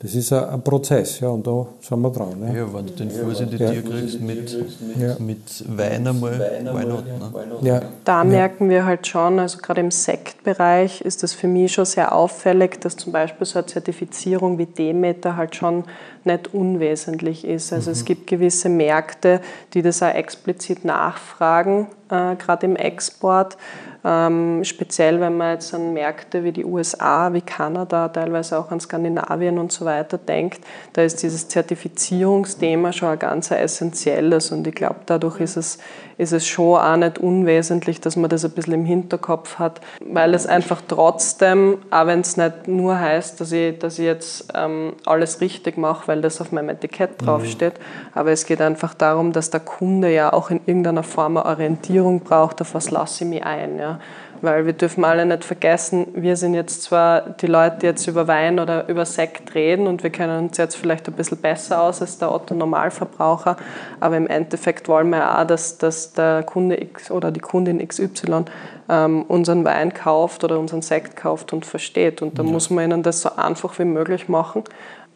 [0.01, 2.39] Das ist ein, Prozess, ja, und da sind wir dran.
[2.39, 2.55] Ne?
[2.59, 4.59] Ja, wenn du den Fuß in die Tür kriegst mit,
[4.99, 5.17] ja.
[5.19, 7.69] mit Wein einmal, why not, ne?
[7.69, 7.81] ja.
[8.05, 12.13] Da merken wir halt schon, also gerade im Sektbereich ist das für mich schon sehr
[12.13, 15.85] auffällig, dass zum Beispiel so eine Zertifizierung wie Demeter halt schon
[16.25, 17.73] nicht unwesentlich ist.
[17.73, 17.93] Also mhm.
[17.93, 19.41] es gibt gewisse Märkte,
[19.73, 23.57] die das auch explizit nachfragen, äh, gerade im Export.
[24.05, 28.79] Ähm, speziell wenn man jetzt an Märkte wie die USA, wie Kanada, teilweise auch an
[28.79, 30.61] Skandinavien und so weiter denkt,
[30.93, 35.79] da ist dieses Zertifizierungsthema schon ein ganz essentielles und ich glaube, dadurch ist es,
[36.19, 40.35] ist es schon auch nicht unwesentlich, dass man das ein bisschen im Hinterkopf hat, weil
[40.35, 44.95] es einfach trotzdem, auch wenn es nicht nur heißt, dass ich, dass ich jetzt ähm,
[45.07, 47.27] alles richtig mache, weil das auf meinem Etikett mhm.
[47.27, 48.19] draufsteht, mhm.
[48.19, 52.21] aber es geht einfach darum, dass der Kunde ja auch in irgendeiner Form eine Orientierung
[52.21, 53.79] braucht, auf was lasse ich mich ein.
[53.79, 53.99] Ja?
[54.41, 58.29] Weil wir dürfen alle nicht vergessen, wir sind jetzt zwar die Leute, die jetzt über
[58.29, 62.01] Wein oder über Sekt reden und wir kennen uns jetzt vielleicht ein bisschen besser aus
[62.01, 63.57] als der Otto-Normalverbraucher,
[64.01, 67.87] aber im Endeffekt wollen wir ja auch, dass, dass der Kunde X oder die Kundin
[67.87, 68.45] XY
[68.89, 72.23] ähm, unseren Wein kauft oder unseren Sekt kauft und versteht.
[72.23, 72.51] Und da ja.
[72.51, 74.65] muss man ihnen das so einfach wie möglich machen.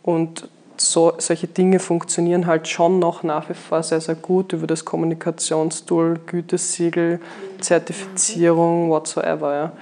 [0.02, 0.48] Und
[0.80, 4.84] so, solche Dinge funktionieren halt schon noch nach wie vor sehr, sehr gut über das
[4.84, 7.20] Kommunikationstool, Gütesiegel,
[7.60, 9.54] Zertifizierung, whatsoever.
[9.54, 9.72] Ja.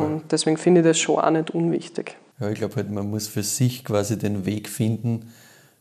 [0.00, 2.16] Und deswegen finde ich das schon auch nicht unwichtig.
[2.40, 5.32] Ja, ich glaube halt, man muss für sich quasi den Weg finden,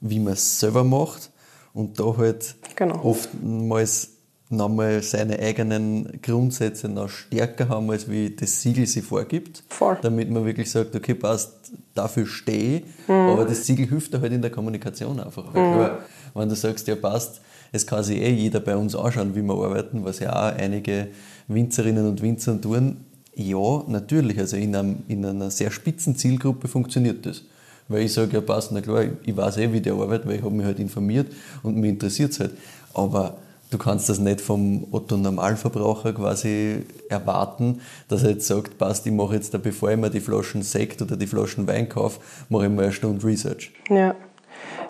[0.02, 1.32] wie man es selber macht
[1.74, 3.04] und da halt Genau.
[3.04, 4.13] oftmals
[4.50, 9.64] nochmal seine eigenen Grundsätze noch stärker haben, als wie das Siegel sie vorgibt.
[9.70, 9.98] Voll.
[10.02, 11.54] Damit man wirklich sagt, okay, passt,
[11.94, 12.84] dafür stehe ich.
[13.08, 15.54] Aber das Siegel hilft dir halt in der Kommunikation einfach.
[15.54, 16.00] Aber
[16.34, 17.42] wenn du sagst, ja passt,
[17.72, 21.08] es kann sich eh jeder bei uns anschauen, wie wir arbeiten, was ja auch einige
[21.48, 22.98] Winzerinnen und Winzer tun.
[23.36, 24.38] Ja, natürlich.
[24.38, 27.42] Also in, einem, in einer sehr spitzen Zielgruppe funktioniert das.
[27.88, 30.44] Weil ich sage, ja passt, na klar, ich weiß eh, wie der arbeitet, weil ich
[30.44, 31.34] habe mich halt informiert
[31.64, 32.52] und mich interessiert es halt.
[32.94, 33.38] Aber
[33.74, 39.12] du kannst das nicht vom Otto Normalverbraucher quasi erwarten, dass er jetzt sagt, passt, ich
[39.12, 42.20] mache jetzt da, bevor ich mir die Flaschen Sekt oder die Flaschen Wein kaufe,
[42.50, 43.72] mache ich mal eine Stunde Research.
[43.90, 44.16] Ja.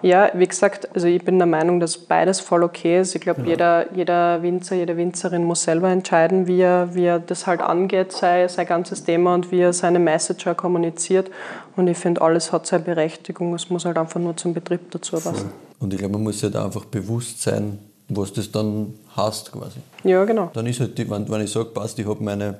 [0.01, 3.15] Ja, wie gesagt, also ich bin der Meinung, dass beides voll okay ist.
[3.15, 7.47] Ich glaube, jeder, jeder Winzer, jede Winzerin muss selber entscheiden, wie er, wie er das
[7.47, 11.31] halt angeht, sei, sein ganzes Thema und wie er seine auch kommuniziert.
[11.77, 13.55] Und ich finde, alles hat seine Berechtigung.
[13.55, 15.51] Es muss halt einfach nur zum Betrieb dazu passen.
[15.79, 17.79] Und ich glaube, man muss sich da einfach bewusst sein,
[18.09, 19.79] was das dann heißt quasi.
[20.03, 20.49] Ja, genau.
[20.53, 22.57] Dann ist halt, die, wenn, wenn ich sage, passt, ich habe meine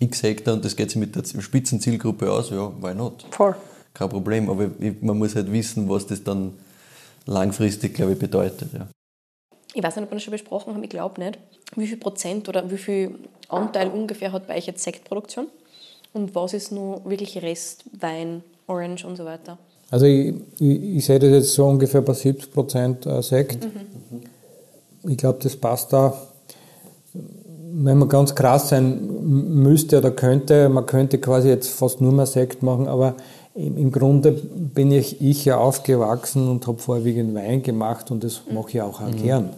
[0.00, 3.24] x Hektar und das geht sich mit der Spitzenzielgruppe aus, ja, why not?
[3.30, 3.54] Voll.
[3.94, 6.54] Kein Problem, aber ich, man muss halt wissen, was das dann
[7.26, 8.72] langfristig, glaube ich, bedeutet.
[8.72, 8.88] Ja.
[9.74, 11.38] Ich weiß nicht, ob wir das schon besprochen haben, ich glaube nicht.
[11.76, 13.14] Wie viel Prozent oder wie viel
[13.48, 15.46] Anteil ungefähr hat bei euch jetzt Sektproduktion?
[16.12, 19.58] Und was ist nur wirklich Rest, Wein, Orange und so weiter?
[19.90, 23.66] Also ich, ich, ich sehe das jetzt so ungefähr bei 70 Prozent Sekt.
[25.08, 26.14] Ich glaube, das passt da.
[27.74, 32.26] Wenn man ganz krass sein müsste oder könnte, man könnte quasi jetzt fast nur mehr
[32.26, 33.14] Sekt machen, aber
[33.54, 38.70] im, Grunde bin ich, ich ja aufgewachsen und habe vorwiegend Wein gemacht und das mache
[38.70, 39.50] ich auch, auch gern.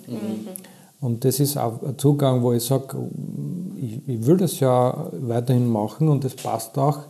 [1.00, 2.96] Und das ist auch ein Zugang, wo ich sage,
[3.76, 7.00] ich, ich will das ja weiterhin machen und das passt auch.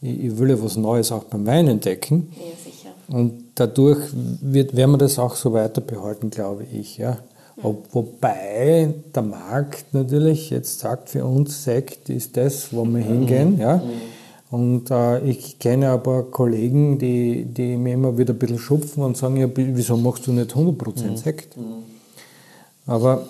[0.00, 2.32] Ich, ich will ja was Neues auch beim Wein entdecken.
[2.36, 2.90] Ja, sicher.
[3.08, 6.98] Und dadurch wird, werden wir das auch so weiter behalten, glaube ich.
[6.98, 7.18] Ja.
[7.62, 13.58] Ob, wobei der Markt natürlich jetzt sagt, für uns Sekt ist das, wo wir hingehen.
[13.58, 13.82] Ja.
[14.50, 19.16] Und äh, ich kenne aber Kollegen, die, die mir immer wieder ein bisschen schupfen und
[19.16, 21.56] sagen, ja, wieso machst du nicht 100% Sekt?
[22.86, 23.26] Aber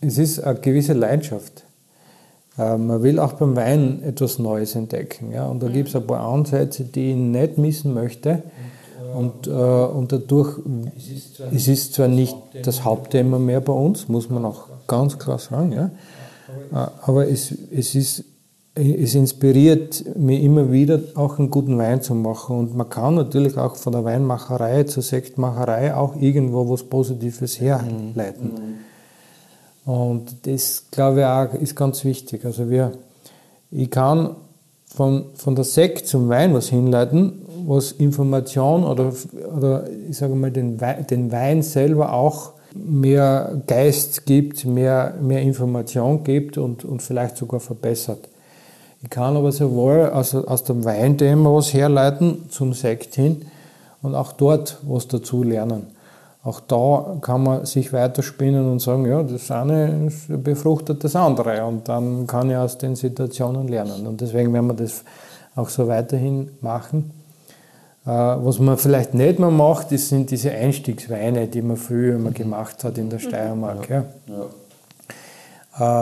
[0.00, 1.64] es ist eine gewisse Leidenschaft.
[2.58, 5.32] Äh, man will auch beim Wein etwas Neues entdecken.
[5.32, 5.46] Ja?
[5.46, 8.42] Und da gibt es ein paar Ansätze, die ich nicht missen möchte.
[9.16, 10.58] Und, äh, und dadurch,
[11.50, 15.72] es ist zwar nicht das Hauptthema mehr bei uns, muss man auch ganz klar sagen,
[15.72, 15.90] ja?
[16.70, 18.24] Äh, aber es, es, ist,
[18.74, 22.58] es inspiriert mich immer wieder, auch einen guten Wein zu machen.
[22.58, 28.52] Und man kann natürlich auch von der Weinmacherei zur Sektmacherei auch irgendwo was Positives herleiten.
[29.86, 32.44] Und das, glaube ich, auch ist ganz wichtig.
[32.44, 32.92] Also wir,
[33.70, 34.36] ich kann
[34.96, 39.12] von, von der Sekt zum Wein was hinleiten, was Information oder,
[39.54, 45.42] oder ich sage mal, den Wein, den Wein selber auch mehr Geist gibt, mehr, mehr
[45.42, 48.30] Information gibt und, und vielleicht sogar verbessert.
[49.02, 53.42] Ich kann aber sowohl aus, aus dem Weinthema was herleiten zum Sekt hin
[54.00, 55.88] und auch dort was dazu lernen.
[56.46, 61.88] Auch da kann man sich weiterspinnen und sagen, ja, das eine befruchtet das andere und
[61.88, 64.06] dann kann ich aus den Situationen lernen.
[64.06, 65.02] Und deswegen werden wir das
[65.56, 67.10] auch so weiterhin machen.
[68.04, 72.30] Äh, Was man vielleicht nicht mehr macht, das sind diese Einstiegsweine, die man früher immer
[72.30, 73.90] gemacht hat in der Steiermark.
[73.90, 74.04] Ja.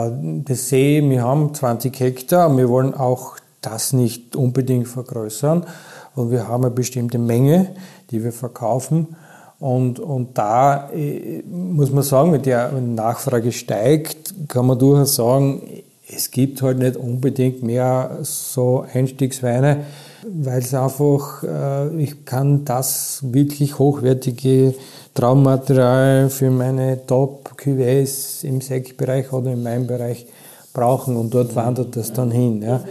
[0.05, 0.11] Äh,
[0.45, 5.65] Das sehe ich, wir haben 20 Hektar, wir wollen auch das nicht unbedingt vergrößern
[6.13, 7.69] und wir haben eine bestimmte Menge,
[8.11, 9.15] die wir verkaufen.
[9.59, 15.61] Und, und da äh, muss man sagen, wenn die Nachfrage steigt, kann man durchaus sagen,
[16.07, 19.85] es gibt halt nicht unbedingt mehr so Einstiegsweine,
[20.27, 24.75] weil es einfach, äh, ich kann das wirklich hochwertige
[25.13, 30.27] Traummaterial für meine Top-Cuvées im Sektbereich oder in meinem Bereich
[30.73, 32.61] brauchen und dort wandert das dann hin.
[32.61, 32.83] Ja.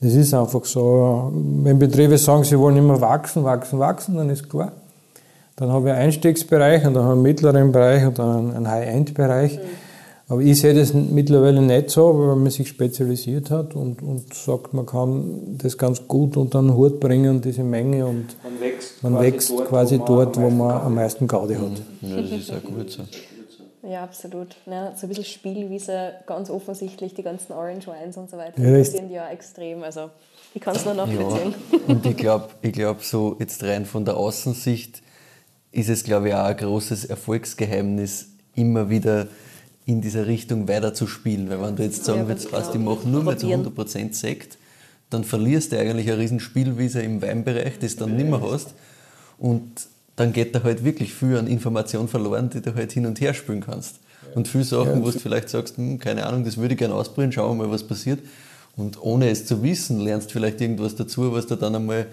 [0.00, 4.48] Das ist einfach so, wenn Betriebe sagen, sie wollen immer wachsen, wachsen, wachsen, dann ist
[4.48, 4.72] klar.
[5.58, 8.70] Dann habe ich einen Einstiegsbereich und dann habe ich einen mittleren Bereich und dann einen
[8.70, 9.58] High-End-Bereich.
[10.28, 14.74] Aber ich sehe das mittlerweile nicht so, weil man sich spezialisiert hat und, und sagt,
[14.74, 19.14] man kann das ganz gut unter einen Hut bringen, diese Menge, und Man wächst man
[19.14, 21.54] quasi wächst dort, quasi wo man dort, am wo meisten man Gaudi am meisten Gaudi
[21.54, 21.82] hat.
[22.02, 23.02] Ja, das ist auch gut so.
[23.88, 24.48] Ja, absolut.
[24.66, 28.84] Ja, so ein bisschen Spielwiese, ganz offensichtlich, die ganzen Orange Wines und so weiter, Ja,
[28.84, 29.82] sind ja extrem.
[29.82, 30.10] Also,
[30.52, 31.54] ich kann es nur nachvollziehen.
[31.72, 35.02] Ja, und ich glaube, ich glaub, so jetzt rein von der Außensicht
[35.72, 39.28] ist es, glaube ich, auch ein großes Erfolgsgeheimnis, immer wieder
[39.86, 41.48] in dieser Richtung weiter zu spielen.
[41.48, 42.94] Weil wenn du jetzt sagen Ja, würdest, passt, ich genau.
[42.94, 43.66] mache nur mehr zu Probieren.
[43.74, 44.58] 100% Sekt,
[45.10, 48.74] dann verlierst du eigentlich eine riesen Spielwiese im Weinbereich, das du dann nicht mehr hast.
[49.38, 53.20] Und dann geht da halt wirklich viel an Information verloren, die du halt hin und
[53.20, 54.00] her spielen kannst.
[54.34, 57.32] Und viele Sachen, wo du vielleicht sagst, hm, keine Ahnung, das würde ich gerne ausprobieren,
[57.32, 58.20] schauen wir mal, was passiert.
[58.76, 62.06] Und ohne es zu wissen, lernst du vielleicht irgendwas dazu, was dir dann einmal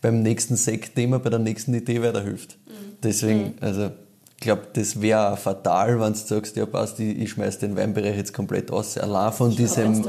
[0.00, 2.58] beim nächsten Sektthema, bei der nächsten Idee weiterhilft.
[2.66, 2.72] Mhm.
[3.02, 3.54] Deswegen, mhm.
[3.60, 3.90] also
[4.40, 8.16] ich glaube, das wäre fatal, wenn du sagst, ja passt, ich, ich schmeiß den Weinbereich
[8.16, 8.96] jetzt komplett aus.
[8.96, 10.02] Allein von diesem,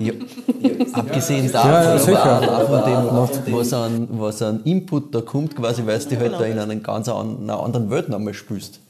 [0.00, 0.12] ja,
[0.92, 5.86] abgesehen davon, ja, aber allein von dem, was an, was an Input da kommt, quasi,
[5.86, 8.80] weil du dich halt da in einer ganz einer anderen Welt nochmal spürst.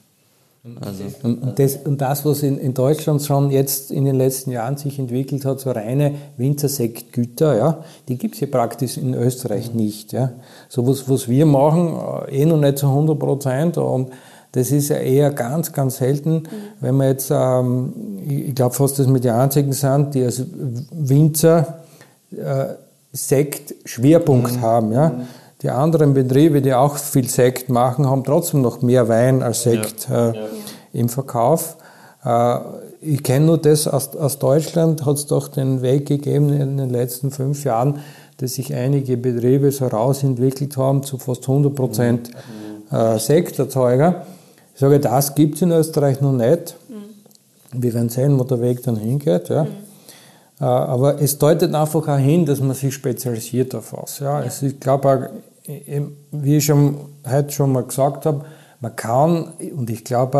[0.81, 1.03] Also.
[1.23, 4.99] Und, das, und das, was in, in, Deutschland schon jetzt in den letzten Jahren sich
[4.99, 10.13] entwickelt hat, so reine Winzersektgüter, ja, die gibt es ja praktisch in Österreich nicht.
[10.13, 10.31] Ja.
[10.69, 11.93] So was, was wir machen,
[12.27, 13.77] äh, eh noch nicht zu 100 Prozent.
[13.77, 14.11] Und
[14.51, 16.45] das ist ja eher ganz, ganz selten, mhm.
[16.79, 17.93] wenn wir jetzt, ähm,
[18.27, 20.43] ich glaube fast, dass wir die einzigen sind, die als
[20.91, 21.79] Winzer
[22.31, 22.65] äh,
[23.11, 24.61] Sekt Schwerpunkt mhm.
[24.61, 24.91] haben.
[24.91, 25.21] Ja.
[25.63, 30.07] Die anderen Betriebe, die auch viel Sekt machen, haben trotzdem noch mehr Wein als Sekt
[30.09, 30.29] ja.
[30.29, 30.45] Äh, ja.
[30.93, 31.77] im Verkauf.
[32.23, 32.57] Äh,
[33.01, 36.89] ich kenne nur das aus, aus Deutschland, hat es doch den Weg gegeben in den
[36.89, 37.99] letzten fünf Jahren,
[38.37, 42.29] dass sich einige Betriebe so rausentwickelt haben zu fast 100 Prozent
[42.91, 42.95] mhm.
[42.95, 44.27] äh, Sekterzeuger.
[44.75, 46.75] Ich sage, das gibt es in Österreich noch nicht.
[46.87, 47.81] Mhm.
[47.81, 49.49] Wir werden sehen, wo der Weg dann hingeht.
[49.49, 49.63] Ja.
[49.63, 49.69] Mhm.
[50.59, 54.19] Äh, aber es deutet einfach auch hin, dass man sich spezialisiert auf was.
[54.19, 54.39] Ja.
[54.39, 54.45] ja.
[54.45, 55.29] Also ich glaube
[56.31, 56.97] wie ich schon,
[57.29, 58.45] heute schon mal gesagt habe,
[58.79, 60.37] man kann, und ich glaube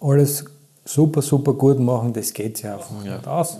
[0.00, 0.44] auch, alles
[0.84, 3.16] super, super gut machen, das geht ja einfach ja.
[3.16, 3.58] nicht aus.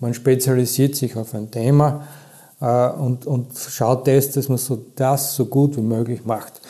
[0.00, 2.04] Man spezialisiert sich auf ein Thema
[2.60, 6.60] äh, und, und schaut das, dass man so das so gut wie möglich macht.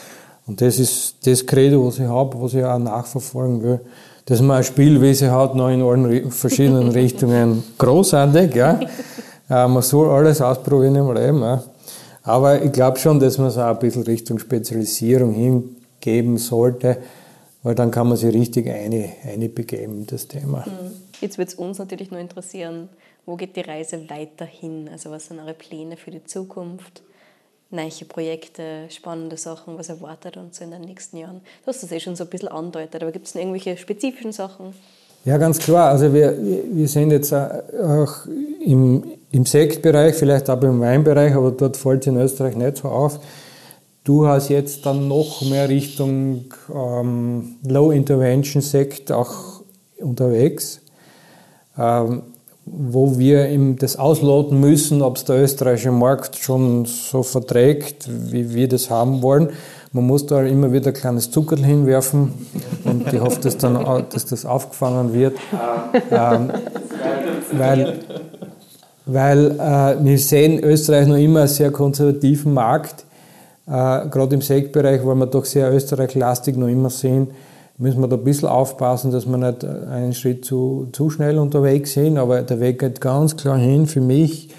[0.47, 3.80] Und das ist das Credo, was ich habe, was ich auch nachverfolgen will.
[4.26, 8.55] Dass man eine Spielwiese hat, noch in allen verschiedenen Richtungen, großartig.
[8.55, 8.80] Ja.
[9.51, 11.40] Äh, man soll alles ausprobieren im Leben.
[11.40, 11.62] Ja.
[12.23, 16.99] Aber ich glaube schon, dass man es auch ein bisschen Richtung Spezialisierung hingeben sollte,
[17.62, 20.64] weil dann kann man sich richtig eine, eine begeben das Thema.
[20.66, 20.93] Mhm.
[21.20, 22.89] Jetzt wird es uns natürlich nur interessieren,
[23.27, 24.89] wo geht die Reise weiterhin?
[24.91, 27.03] Also was sind eure Pläne für die Zukunft?
[27.70, 31.41] Neue Projekte, spannende Sachen, was erwartet uns in den nächsten Jahren?
[31.64, 34.75] Du hast das eh schon so ein bisschen andeutet, aber gibt es irgendwelche spezifischen Sachen?
[35.25, 35.91] Ja, ganz klar.
[35.91, 38.27] Also wir, wir sind jetzt auch
[38.64, 42.89] im, im Sektbereich, vielleicht auch im Weinbereich, aber dort fällt es in Österreich nicht so
[42.89, 43.18] auf.
[44.05, 49.62] Du hast jetzt dann noch mehr Richtung ähm, Low-Intervention-Sekt auch
[49.99, 50.80] unterwegs,
[51.78, 52.22] ähm,
[52.64, 58.55] wo wir eben das ausloten müssen, ob es der österreichische Markt schon so verträgt, wie
[58.55, 59.51] wir das haben wollen.
[59.93, 62.33] Man muss da immer wieder ein kleines Zuckerl hinwerfen
[62.85, 65.37] und ich hoffe, dass, dann, dass das aufgefangen wird.
[66.11, 66.51] Ähm,
[67.53, 68.01] weil
[69.07, 73.05] weil äh, wir sehen Österreich noch immer einen sehr konservativen Markt,
[73.66, 77.28] äh, gerade im Sektbereich, weil wir doch sehr österreichlastig noch immer sehen,
[77.78, 81.92] müssen wir da ein bisschen aufpassen, dass wir nicht einen Schritt zu, zu schnell unterwegs
[81.94, 84.50] sind, aber der Weg geht ganz klar hin für mich,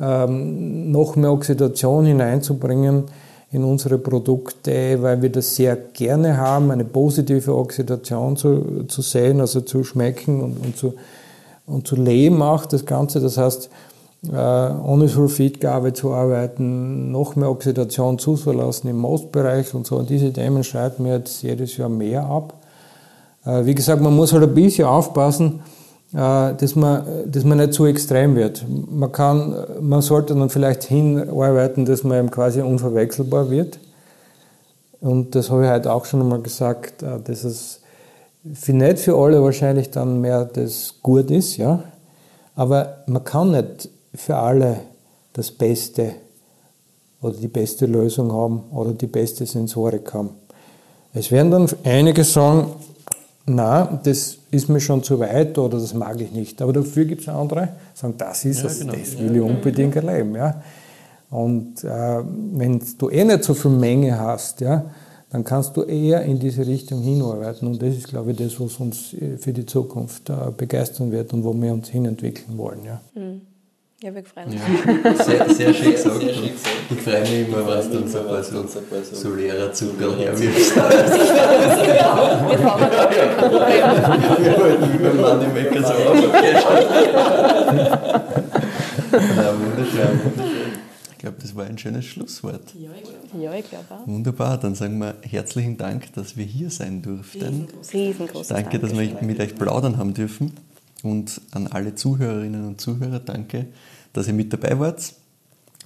[0.00, 3.04] ähm, noch mehr Oxidation hineinzubringen
[3.52, 9.40] in unsere Produkte, weil wir das sehr gerne haben, eine positive Oxidation zu, zu sehen,
[9.40, 10.94] also zu schmecken und, und, zu,
[11.66, 13.20] und zu leben auch das Ganze.
[13.20, 13.70] Das heißt,
[14.32, 19.96] äh, ohne Sulfidgabe zu arbeiten, noch mehr Oxidation zuzulassen im Mostbereich und so.
[19.96, 22.54] Und diese Themen schreiben wir jetzt jedes Jahr mehr ab.
[23.44, 25.60] Äh, wie gesagt, man muss halt ein bisschen aufpassen,
[26.14, 28.64] äh, dass man, dass man nicht zu extrem wird.
[28.68, 33.78] Man, kann, man sollte dann vielleicht hinarbeiten, dass man eben quasi unverwechselbar wird.
[35.00, 37.82] Und das habe ich heute auch schon einmal gesagt, dass es
[38.52, 41.82] für nicht für alle wahrscheinlich dann mehr das gut ist, ja.
[42.54, 44.80] Aber man kann nicht für alle
[45.32, 46.12] das Beste
[47.20, 50.30] oder die beste Lösung haben oder die beste Sensorik haben.
[51.14, 52.66] Es werden dann einige sagen,
[53.46, 56.60] na, das ist mir schon zu weit oder das mag ich nicht.
[56.62, 58.92] Aber dafür gibt es andere, die sagen, das ist ja, es, genau.
[58.92, 60.34] das will ich unbedingt erleben.
[60.34, 60.62] Ja.
[61.30, 64.84] Und äh, wenn du eh nicht so viel Menge hast, ja,
[65.34, 67.66] dann kannst du eher in diese Richtung hinarbeiten.
[67.66, 71.32] Und das ist, glaube ich, das, was uns äh, für die Zukunft äh, begeistern wird
[71.32, 72.84] und wo wir uns hinentwickeln wollen.
[72.84, 73.00] Ja.
[73.16, 73.40] Mhm.
[74.00, 74.60] Ja, wir freuen uns.
[75.02, 76.22] Ja, sehr, sehr schön gesagt.
[76.22, 78.64] Ich freue mich immer, was du uns ein paar so,
[79.12, 80.76] so leerer Zucker herwirfst.
[80.76, 80.82] Wir
[84.56, 86.14] wollten beim Mann im Mecker so auf.
[89.10, 90.74] Na, wunderschön.
[91.24, 92.74] Ich glaube, das war ein schönes Schlusswort.
[92.78, 94.06] Ja, ich glaube ja, glaub auch.
[94.06, 97.40] Wunderbar, dann sagen wir herzlichen Dank, dass wir hier sein durften.
[97.40, 98.48] Riesengroß, riesengroß.
[98.48, 100.52] Danke, dass wir mit euch plaudern haben dürfen.
[101.02, 103.68] Und an alle Zuhörerinnen und Zuhörer danke,
[104.12, 105.14] dass ihr mit dabei wart.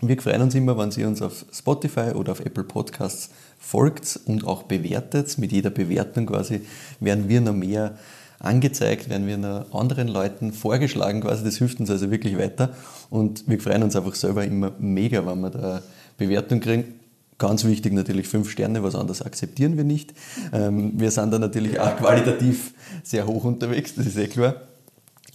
[0.01, 4.45] Wir freuen uns immer, wenn ihr uns auf Spotify oder auf Apple Podcasts folgt und
[4.45, 5.39] auch bewertet.
[5.39, 6.63] Mit jeder Bewertung quasi
[6.99, 7.97] werden wir noch mehr
[8.39, 11.45] angezeigt, werden wir anderen Leuten vorgeschlagen quasi.
[11.45, 12.71] Das hilft uns also wirklich weiter.
[13.11, 15.83] Und wir freuen uns einfach selber immer mega, wenn wir da
[16.17, 16.95] Bewertung kriegen.
[17.39, 20.13] Ganz wichtig natürlich fünf Sterne, was anderes akzeptieren wir nicht.
[20.53, 22.75] Ähm, wir sind da natürlich auch qualitativ
[23.05, 24.57] sehr hoch unterwegs, das ist eh klar.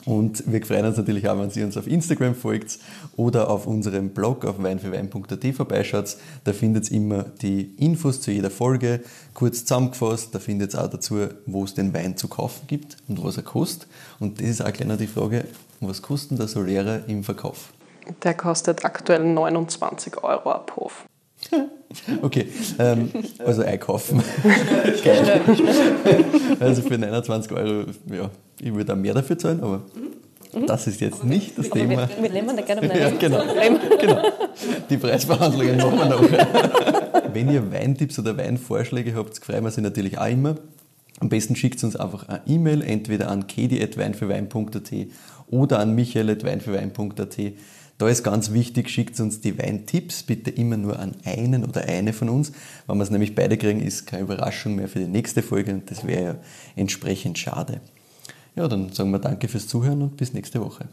[0.05, 2.79] Und wir freuen uns natürlich auch, wenn ihr uns auf Instagram folgt
[3.15, 6.17] oder auf unserem Blog auf weinfürwein.at vorbeischaut.
[6.43, 9.01] Da findet ihr immer die Infos zu jeder Folge,
[9.33, 10.35] kurz zusammengefasst.
[10.35, 13.43] Da findet ihr auch dazu, wo es den Wein zu kaufen gibt und was er
[13.43, 13.87] kostet.
[14.19, 15.45] Und das ist auch gleich noch die Frage,
[15.79, 17.71] was kostet der Solera im Verkauf?
[18.23, 21.05] Der kostet aktuell 29 Euro ab Hof.
[22.21, 22.47] Okay,
[22.79, 23.09] ähm,
[23.45, 24.19] also einkaufen.
[26.59, 29.83] also für 29 Euro, ja, ich würde auch mehr dafür zahlen, aber
[30.53, 30.65] mhm.
[30.65, 32.09] das ist jetzt nicht das Thema.
[32.09, 33.43] Wir, wir nehmen da gerne um ja, genau,
[34.01, 34.21] genau.
[34.89, 36.23] Die Preisverhandlungen machen wir noch.
[37.33, 40.55] Wenn ihr Weintipps oder Weinvorschläge habt, freuen wir sie natürlich auch immer.
[41.19, 44.91] Am besten schickt uns einfach eine E-Mail, entweder an kedi.weinfürwein.at
[45.49, 47.37] oder an michael.weinfürwein.at.
[47.97, 52.11] Da ist ganz wichtig, schickt uns die Weintipps bitte immer nur an einen oder eine
[52.11, 52.51] von uns.
[52.87, 55.89] Wenn wir es nämlich beide kriegen, ist keine Überraschung mehr für die nächste Folge und
[55.89, 56.35] das wäre ja
[56.75, 57.81] entsprechend schade.
[58.55, 60.87] Ja, dann sagen wir danke fürs Zuhören und bis nächste Woche.